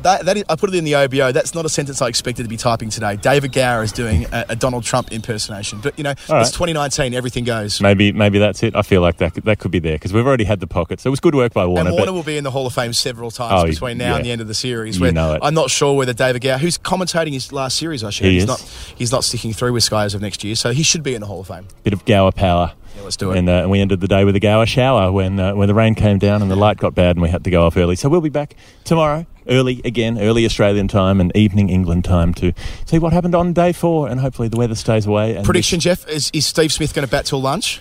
That, 0.04 0.26
that 0.26 0.36
is, 0.36 0.44
I 0.50 0.56
put 0.56 0.68
it 0.68 0.76
in 0.76 0.84
the 0.84 0.94
OBO. 0.96 1.32
That's 1.32 1.54
not 1.54 1.64
a 1.64 1.68
sentence 1.70 2.02
I 2.02 2.08
expected 2.08 2.42
to 2.42 2.48
be 2.48 2.58
typing 2.58 2.90
today. 2.90 3.16
David 3.16 3.52
Gower 3.52 3.82
is 3.82 3.90
doing 3.90 4.26
a, 4.26 4.44
a 4.50 4.56
Donald 4.56 4.84
Trump 4.84 5.10
impersonation. 5.12 5.80
But, 5.80 5.98
you 5.98 6.04
know, 6.04 6.12
right. 6.28 6.42
it's 6.42 6.50
2019. 6.50 7.14
Everything 7.14 7.44
goes. 7.44 7.80
Maybe 7.80 8.12
maybe 8.12 8.38
that's 8.38 8.62
it. 8.62 8.76
I 8.76 8.82
feel 8.82 9.00
like 9.00 9.16
that 9.16 9.32
could, 9.32 9.44
that 9.44 9.58
could 9.58 9.70
be 9.70 9.78
there 9.78 9.94
because 9.94 10.12
we've 10.12 10.26
already 10.26 10.44
had 10.44 10.60
the 10.60 10.66
pockets. 10.66 11.02
So 11.02 11.08
it 11.08 11.10
was 11.10 11.20
good 11.20 11.34
work 11.34 11.54
by 11.54 11.64
Warner. 11.64 11.88
And 11.88 11.92
Warner 11.92 12.06
but 12.06 12.12
will 12.12 12.22
be 12.22 12.36
in 12.36 12.44
the 12.44 12.50
Hall 12.50 12.66
of 12.66 12.74
Fame 12.74 12.92
several 12.92 13.30
times 13.30 13.62
Oh, 13.62 13.66
between 13.66 13.96
now 13.96 14.16
and 14.16 14.24
the 14.26 14.30
end 14.30 14.42
of 14.42 14.46
the 14.46 14.54
series. 14.54 14.98
You 14.98 15.10
know 15.10 15.34
it. 15.34 15.40
I'm 15.42 15.54
not 15.54 15.70
sure 15.70 15.96
whether 15.96 16.12
David 16.12 16.42
Gower, 16.42 16.58
who's 16.58 16.76
commentating 16.76 17.32
his 17.32 17.50
last 17.50 17.76
series, 17.78 18.04
I 18.04 18.10
should, 18.10 18.26
He 18.26 18.34
he's 18.34 18.42
is. 18.42 18.48
not 18.48 18.60
he's 18.96 19.10
not 19.12 19.24
sticking 19.24 19.54
through 19.54 19.72
with 19.72 19.84
Sky 19.84 20.04
as 20.04 20.14
of 20.14 20.20
next 20.20 20.44
year, 20.44 20.54
so 20.54 20.72
he 20.72 20.82
should 20.82 21.02
be 21.02 21.14
in 21.14 21.22
the 21.22 21.26
Hall 21.26 21.40
of 21.40 21.48
Fame. 21.48 21.66
bit 21.82 21.94
of 21.94 22.04
Gower 22.04 22.30
power. 22.30 22.74
Yeah, 22.96 23.02
let's 23.02 23.16
do 23.16 23.32
it. 23.32 23.38
And, 23.38 23.48
uh, 23.48 23.52
and 23.62 23.70
we 23.70 23.80
ended 23.80 24.00
the 24.00 24.08
day 24.08 24.24
with 24.24 24.36
a 24.36 24.40
Gower 24.40 24.66
shower 24.66 25.10
when 25.10 25.38
uh, 25.40 25.54
when 25.54 25.68
the 25.68 25.74
rain 25.74 25.94
came 25.94 26.18
down 26.18 26.42
and 26.42 26.50
the 26.50 26.56
light 26.56 26.76
got 26.78 26.94
bad 26.94 27.16
and 27.16 27.22
we 27.22 27.28
had 27.28 27.44
to 27.44 27.50
go 27.50 27.66
off 27.66 27.76
early. 27.76 27.96
So 27.96 28.08
we'll 28.08 28.20
be 28.20 28.28
back 28.28 28.54
tomorrow, 28.84 29.26
early 29.48 29.80
again, 29.84 30.18
early 30.18 30.44
Australian 30.44 30.88
time 30.88 31.20
and 31.20 31.34
evening 31.36 31.68
England 31.70 32.04
time 32.04 32.32
to 32.34 32.52
see 32.86 32.98
what 32.98 33.12
happened 33.12 33.34
on 33.34 33.52
day 33.52 33.72
four 33.72 34.08
and 34.08 34.20
hopefully 34.20 34.48
the 34.48 34.56
weather 34.56 34.74
stays 34.76 35.06
away. 35.06 35.40
Prediction, 35.44 35.80
Jeff, 35.80 36.08
is, 36.08 36.30
is 36.32 36.46
Steve 36.46 36.72
Smith 36.72 36.94
going 36.94 37.06
to 37.06 37.10
bat 37.10 37.26
till 37.26 37.40
lunch? 37.40 37.80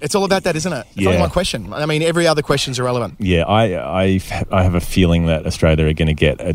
It's 0.00 0.14
all 0.14 0.24
about 0.24 0.42
that, 0.44 0.56
isn't 0.56 0.72
it? 0.72 0.86
It's 0.94 0.96
Yeah. 1.06 1.18
one 1.20 1.30
question. 1.30 1.72
I 1.72 1.86
mean, 1.86 2.02
every 2.02 2.26
other 2.26 2.42
question's 2.42 2.78
irrelevant. 2.78 3.14
Yeah, 3.18 3.44
I 3.44 4.04
I 4.04 4.20
I 4.50 4.62
have 4.62 4.74
a 4.74 4.80
feeling 4.80 5.26
that 5.26 5.46
Australia 5.46 5.86
are 5.86 5.92
going 5.94 6.08
to 6.08 6.14
get 6.14 6.40
a 6.40 6.54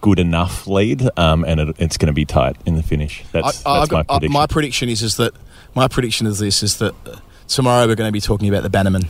good 0.00 0.18
enough 0.18 0.66
lead, 0.66 1.08
um, 1.16 1.44
and 1.44 1.60
it, 1.60 1.76
it's 1.78 1.96
going 1.96 2.08
to 2.08 2.12
be 2.12 2.24
tight 2.24 2.56
in 2.66 2.74
the 2.74 2.82
finish. 2.82 3.24
That's, 3.32 3.64
I, 3.64 3.78
that's 3.80 3.92
I've 3.92 3.92
my 3.92 4.02
prediction. 4.02 4.32
my 4.32 4.46
prediction 4.46 4.88
is 4.88 5.02
is 5.02 5.16
that 5.16 5.34
my 5.74 5.88
prediction 5.88 6.26
is 6.26 6.38
this 6.38 6.62
is 6.62 6.78
that 6.78 6.94
uh, 7.06 7.16
tomorrow 7.48 7.86
we're 7.86 7.94
going 7.94 8.08
to 8.08 8.12
be 8.12 8.20
talking 8.20 8.48
about 8.48 8.62
the 8.62 8.70
Bannerman. 8.70 9.02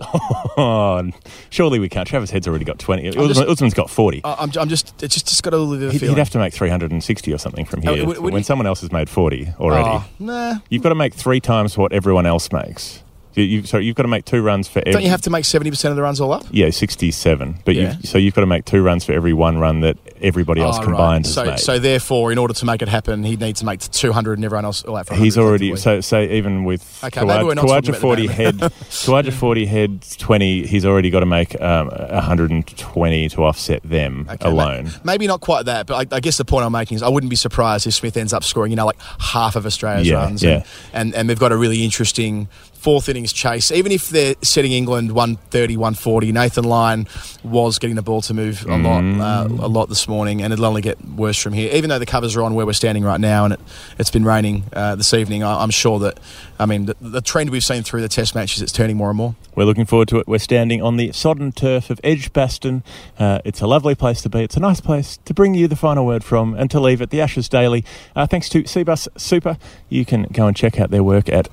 oh, 0.56 1.10
surely 1.50 1.78
we 1.80 1.88
can't. 1.88 2.06
Travis 2.06 2.30
Head's 2.30 2.46
already 2.46 2.64
got 2.64 2.78
twenty. 2.78 3.02
just- 3.10 3.18
Usman, 3.18 3.48
Usman's 3.48 3.74
got 3.74 3.90
forty. 3.90 4.20
I- 4.24 4.36
I'm, 4.40 4.50
I'm 4.58 4.68
just 4.68 5.02
it's 5.02 5.14
just 5.14 5.26
just 5.26 5.42
got 5.42 5.52
a 5.54 5.56
little 5.58 5.74
bit 5.74 5.82
of 5.84 5.88
a 5.90 5.92
He'd, 5.92 5.98
feeling. 5.98 6.16
have 6.16 6.30
to 6.30 6.38
make 6.38 6.54
360 6.54 7.32
or 7.32 7.38
something 7.38 7.64
from 7.64 7.82
Oh, 7.86 7.94
here. 7.94 8.06
would- 8.06 8.18
would 8.18 8.32
when 8.32 8.40
he- 8.40 8.44
someone 8.44 8.66
else 8.66 8.80
has 8.82 8.92
made 8.92 9.08
40 9.10 9.54
already. 9.58 9.88
Oh, 9.88 10.04
nah. 10.20 10.54
You've 10.70 10.82
got 10.82 10.90
to 10.90 10.94
make 10.94 11.14
three 11.14 11.40
times 11.40 11.76
what 11.76 11.92
everyone 11.92 12.26
else 12.26 12.50
makes. 12.52 13.02
You, 13.38 13.44
you, 13.44 13.62
so 13.64 13.78
you've 13.78 13.96
got 13.96 14.02
to 14.02 14.08
make 14.08 14.24
two 14.24 14.42
runs 14.42 14.68
for 14.68 14.80
every. 14.80 14.92
Don't 14.92 15.02
you 15.02 15.10
have 15.10 15.22
to 15.22 15.30
make 15.30 15.44
70% 15.44 15.90
of 15.90 15.96
the 15.96 16.02
runs 16.02 16.20
all 16.20 16.32
up? 16.32 16.44
Yeah, 16.50 16.70
67. 16.70 17.60
But 17.64 17.74
Yeah. 17.74 17.94
you've, 17.96 18.06
so 18.08 18.18
you've 18.18 18.34
got 18.34 18.40
to 18.42 18.46
make 18.46 18.64
two 18.64 18.82
runs 18.82 19.04
for 19.04 19.12
every 19.12 19.32
one 19.32 19.58
run 19.58 19.80
that 19.80 19.96
everybody 20.20 20.60
else 20.62 20.78
Oh, 20.78 20.82
combined 20.82 21.26
right. 21.26 21.26
has 21.26 21.34
So, 21.34 21.44
made. 21.44 21.58
so 21.60 21.78
therefore, 21.78 22.32
in 22.32 22.38
order 22.38 22.52
to 22.54 22.64
make 22.64 22.82
it 22.82 22.88
happen, 22.88 23.22
he 23.22 23.36
needs 23.36 23.60
to 23.60 23.66
make 23.66 23.80
200 23.80 24.38
and 24.38 24.44
everyone 24.44 24.64
else 24.64 24.82
all 24.84 24.96
out 24.96 25.06
for 25.06 25.14
He's 25.14 25.38
already 25.38 25.76
so 25.76 26.00
so 26.00 26.20
even 26.20 26.64
with 26.64 26.82
Okay, 27.04 27.20
maybe 27.24 27.44
Khawaja 27.54 27.94
40 27.96 28.26
Batman. 28.26 28.36
head 28.36 28.54
Khawaja 28.90 29.32
40 29.32 29.66
head 29.66 30.04
20 30.18 30.66
he's 30.66 30.84
already 30.84 31.10
got 31.10 31.20
to 31.20 31.26
make 31.26 31.60
um, 31.60 31.88
120 31.88 33.28
to 33.30 33.44
offset 33.44 33.82
them 33.82 34.26
Okay, 34.30 34.48
alone. 34.48 34.84
ma- 34.84 34.90
Maybe 35.04 35.26
not 35.26 35.40
quite 35.40 35.64
that, 35.66 35.86
but 35.86 36.12
I, 36.12 36.16
I 36.16 36.20
guess 36.20 36.36
the 36.36 36.44
point 36.44 36.64
I'm 36.66 36.72
making 36.72 36.96
is 36.96 37.02
I 37.02 37.08
wouldn't 37.08 37.30
be 37.30 37.36
surprised 37.36 37.86
if 37.86 37.94
Smith 37.94 38.16
ends 38.16 38.32
up 38.32 38.44
scoring, 38.44 38.70
you 38.72 38.76
know, 38.76 38.86
like 38.86 39.00
half 39.20 39.56
of 39.56 39.66
Australia's 39.66 40.08
Yeah, 40.08 40.16
runs. 40.16 40.42
yeah. 40.42 40.50
And, 40.50 40.64
and, 40.92 41.14
and 41.14 41.30
they've 41.30 41.38
got 41.38 41.52
a 41.52 41.56
really 41.56 41.84
interesting 41.84 42.48
fourth 42.74 43.08
innings 43.28 43.32
chase. 43.32 43.72
Even 43.72 43.92
if 43.92 44.08
they're 44.08 44.34
setting 44.42 44.72
England 44.72 45.12
130, 45.12 45.76
140, 45.76 46.32
Nathan 46.32 46.64
Lyon 46.64 47.06
was 47.44 47.78
getting 47.78 47.96
the 47.96 48.02
ball 48.02 48.20
to 48.22 48.34
move 48.34 48.64
a 48.66 48.76
lot, 48.76 49.04
uh, 49.04 49.48
a 49.48 49.68
lot 49.68 49.88
this 49.88 50.08
morning, 50.08 50.42
and 50.42 50.52
it'll 50.52 50.66
only 50.66 50.82
get 50.82 51.02
worse 51.04 51.40
from 51.40 51.52
here. 51.52 51.72
Even 51.72 51.90
though 51.90 51.98
the 51.98 52.06
covers 52.06 52.36
are 52.36 52.42
on 52.42 52.54
where 52.54 52.66
we're 52.66 52.72
standing 52.72 53.04
right 53.04 53.20
now, 53.20 53.44
and 53.44 53.54
it, 53.54 53.60
it's 53.98 54.10
been 54.10 54.24
raining 54.24 54.64
uh, 54.72 54.96
this 54.96 55.14
evening, 55.14 55.42
I, 55.42 55.62
I'm 55.62 55.70
sure 55.70 55.98
that, 56.00 56.18
I 56.58 56.66
mean, 56.66 56.86
the, 56.86 56.96
the 57.00 57.20
trend 57.20 57.50
we've 57.50 57.64
seen 57.64 57.82
through 57.82 58.02
the 58.02 58.08
Test 58.08 58.34
matches, 58.34 58.62
it's 58.62 58.72
turning 58.72 58.96
more 58.96 59.10
and 59.10 59.16
more. 59.16 59.34
We're 59.54 59.64
looking 59.64 59.86
forward 59.86 60.08
to 60.08 60.18
it. 60.18 60.28
We're 60.28 60.38
standing 60.38 60.82
on 60.82 60.96
the 60.96 61.12
sodden 61.12 61.52
turf 61.52 61.90
of 61.90 62.00
Edgbaston. 62.04 62.84
Uh, 63.18 63.40
it's 63.44 63.60
a 63.60 63.66
lovely 63.66 63.94
place 63.94 64.22
to 64.22 64.28
be. 64.28 64.40
It's 64.40 64.56
a 64.56 64.60
nice 64.60 64.80
place 64.80 65.18
to 65.24 65.34
bring 65.34 65.54
you 65.54 65.66
the 65.66 65.76
final 65.76 66.06
word 66.06 66.22
from 66.22 66.54
and 66.54 66.70
to 66.70 66.80
leave 66.80 67.02
at 67.02 67.10
the 67.10 67.20
Ashes 67.20 67.48
Daily. 67.48 67.84
Uh, 68.14 68.26
thanks 68.26 68.48
to 68.50 68.62
Cbus 68.62 69.08
Super. 69.16 69.58
You 69.88 70.04
can 70.04 70.24
go 70.32 70.46
and 70.46 70.56
check 70.56 70.78
out 70.80 70.90
their 70.90 71.02
work 71.02 71.28
at 71.28 71.48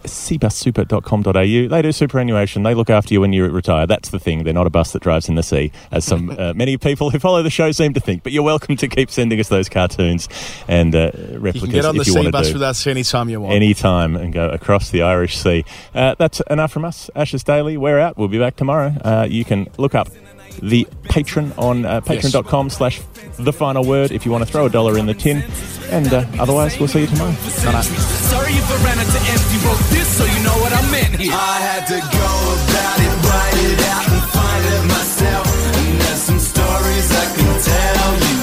cbussuper.com.au. 1.56 1.70
They 1.70 1.82
do 1.82 1.92
superannuation. 1.92 2.64
They 2.64 2.74
look 2.74 2.90
after 2.90 3.14
you 3.14 3.22
when 3.22 3.34
you 3.34 3.48
retire. 3.48 3.88
That's 3.88 4.10
the 4.10 4.20
thing. 4.20 4.44
They're 4.44 4.54
not 4.54 4.68
a 4.68 4.70
bus 4.70 4.92
that 4.94 5.02
drives 5.02 5.30
in 5.30 5.36
the 5.36 5.44
sea, 5.44 5.72
as 5.92 6.06
some 6.06 6.30
uh, 6.38 6.54
many 6.54 6.78
people 6.78 7.10
who 7.10 7.20
follow 7.20 7.44
the 7.44 7.50
show 7.50 7.72
seem 7.72 7.94
to 7.94 8.00
think. 8.00 8.24
But 8.24 8.32
you're 8.32 8.44
welcome 8.44 8.76
to 8.78 8.88
keep 8.88 9.10
sending 9.10 9.40
us 9.40 9.50
those 9.50 9.70
cartoons 9.70 10.28
and 10.68 10.96
uh, 10.96 11.12
replicas 11.32 11.56
You 11.56 11.62
can 11.62 11.70
get 11.72 11.86
on 11.86 11.96
the 11.96 12.02
if 12.02 12.08
sea 12.08 12.32
bus 12.32 12.48
do 12.48 12.54
with 12.54 12.64
us 12.64 12.88
anytime 12.88 13.30
you 13.30 13.42
want. 13.42 13.54
anytime 13.56 14.16
and 14.16 14.34
go 14.34 14.50
across 14.50 14.90
the 14.92 15.02
Irish 15.02 15.38
Sea. 15.38 15.66
Uh, 15.94 16.16
that's 16.18 16.42
enough 16.50 16.72
from 16.72 16.86
us. 16.86 17.10
Ashes 17.16 17.44
Daily, 17.44 17.78
we're 17.78 18.00
out. 18.00 18.18
We'll 18.18 18.28
be 18.28 18.40
back 18.40 18.56
tomorrow. 18.56 18.94
Uh, 19.04 19.28
you 19.30 19.46
can 19.46 19.68
look 19.78 19.96
up 19.96 20.10
the 20.62 20.86
Patreon 21.04 21.58
on 21.58 21.86
uh, 21.86 22.02
patreon.com 22.02 22.70
slash 22.70 23.02
the 23.38 23.52
final 23.52 23.84
word 23.86 24.12
if 24.12 24.26
you 24.26 24.32
want 24.32 24.46
to 24.46 24.52
throw 24.52 24.66
a 24.66 24.70
dollar 24.70 24.98
in 24.98 25.06
the 25.06 25.14
tin. 25.14 25.44
And 25.90 26.12
uh, 26.12 26.26
otherwise, 26.40 26.80
we'll 26.80 26.88
see 26.88 27.02
you 27.02 27.08
tomorrow. 27.08 27.34
Sorry 27.34 28.54
if 30.96 31.12
I 31.12 31.14
ran 31.14 31.14
into 31.14 31.26
empty 31.26 31.30
wrote 31.30 31.36
this 31.36 31.36
so 31.36 31.36
you 31.36 31.36
know 31.36 31.36
what 31.36 31.36
I 31.36 31.36
meant 31.36 31.36
here. 31.36 31.36
I 31.36 31.58
had 31.60 31.88
to 31.88 32.00
go 32.00 32.32
about 32.64 33.00
it, 33.00 33.14
write 33.28 33.60
it 33.72 33.80
out 33.94 34.08
and 34.12 34.24
find 34.32 34.66
it 34.66 34.84
myself. 34.88 35.48
And 35.78 36.02
there's 36.02 36.22
some 36.22 36.40
stories 36.40 37.12
I 37.12 37.26
can 37.36 37.62
tell 37.62 38.12
you. 38.26 38.38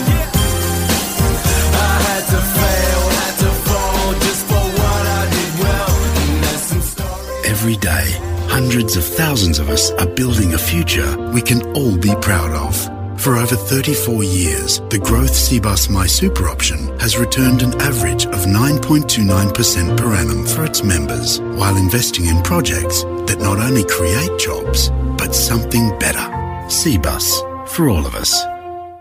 I 1.75 1.97
had 2.09 2.25
to 2.33 2.41
fail, 2.59 3.01
had 3.21 3.37
to 3.39 3.51
fall 3.69 4.13
just 4.27 4.47
for 4.47 4.65
what 4.81 5.05
I 5.07 5.23
did 5.31 5.53
well. 5.65 5.95
And 6.23 6.45
there's 6.45 6.63
some 6.63 6.83
stories. 6.83 7.47
Every 7.47 7.77
day, 7.77 8.07
hundreds 8.49 8.97
of 8.97 9.05
thousands 9.05 9.59
of 9.59 9.69
us 9.71 9.91
are 9.93 10.09
building 10.09 10.55
a 10.55 10.59
future 10.59 11.19
we 11.31 11.43
can 11.43 11.63
all 11.75 11.97
be 11.97 12.15
proud 12.21 12.53
of. 12.53 12.92
For 13.23 13.37
over 13.37 13.55
34 13.55 14.25
years, 14.25 14.81
the 14.91 14.99
Growth 14.99 15.31
Cbus 15.31 15.89
My 15.89 16.09
Super 16.09 16.49
option 16.49 16.99
has 16.99 17.17
returned 17.17 17.63
an 17.63 17.73
average 17.81 18.27
of 18.27 18.47
9.29% 18.47 19.97
per 19.97 20.13
annum 20.13 20.45
for 20.45 20.65
its 20.65 20.83
members, 20.83 21.41
while 21.41 21.77
investing 21.77 22.27
in 22.27 22.43
projects 22.43 23.05
that 23.29 23.39
not 23.39 23.61
only 23.61 23.85
create 23.85 24.41
jobs, 24.41 24.91
but 25.17 25.37
something 25.37 25.97
better. 26.01 26.19
Cbus, 26.67 27.69
for 27.69 27.89
all 27.89 28.05
of 28.05 28.17
us. 28.17 28.43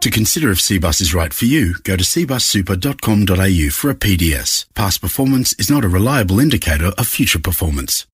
To 0.02 0.12
consider 0.12 0.52
if 0.52 0.60
Cbus 0.60 1.02
is 1.02 1.16
right 1.16 1.34
for 1.34 1.46
you, 1.46 1.74
go 1.82 1.98
to 1.98 2.04
cbussuper.com.au 2.04 3.70
for 3.72 3.90
a 3.90 3.96
PDS. 3.96 4.66
Past 4.76 5.02
performance 5.02 5.54
is 5.54 5.72
not 5.72 5.84
a 5.84 5.90
reliable 5.90 6.40
indicator 6.40 6.92
of 6.96 7.08
future 7.08 7.40
performance. 7.40 8.06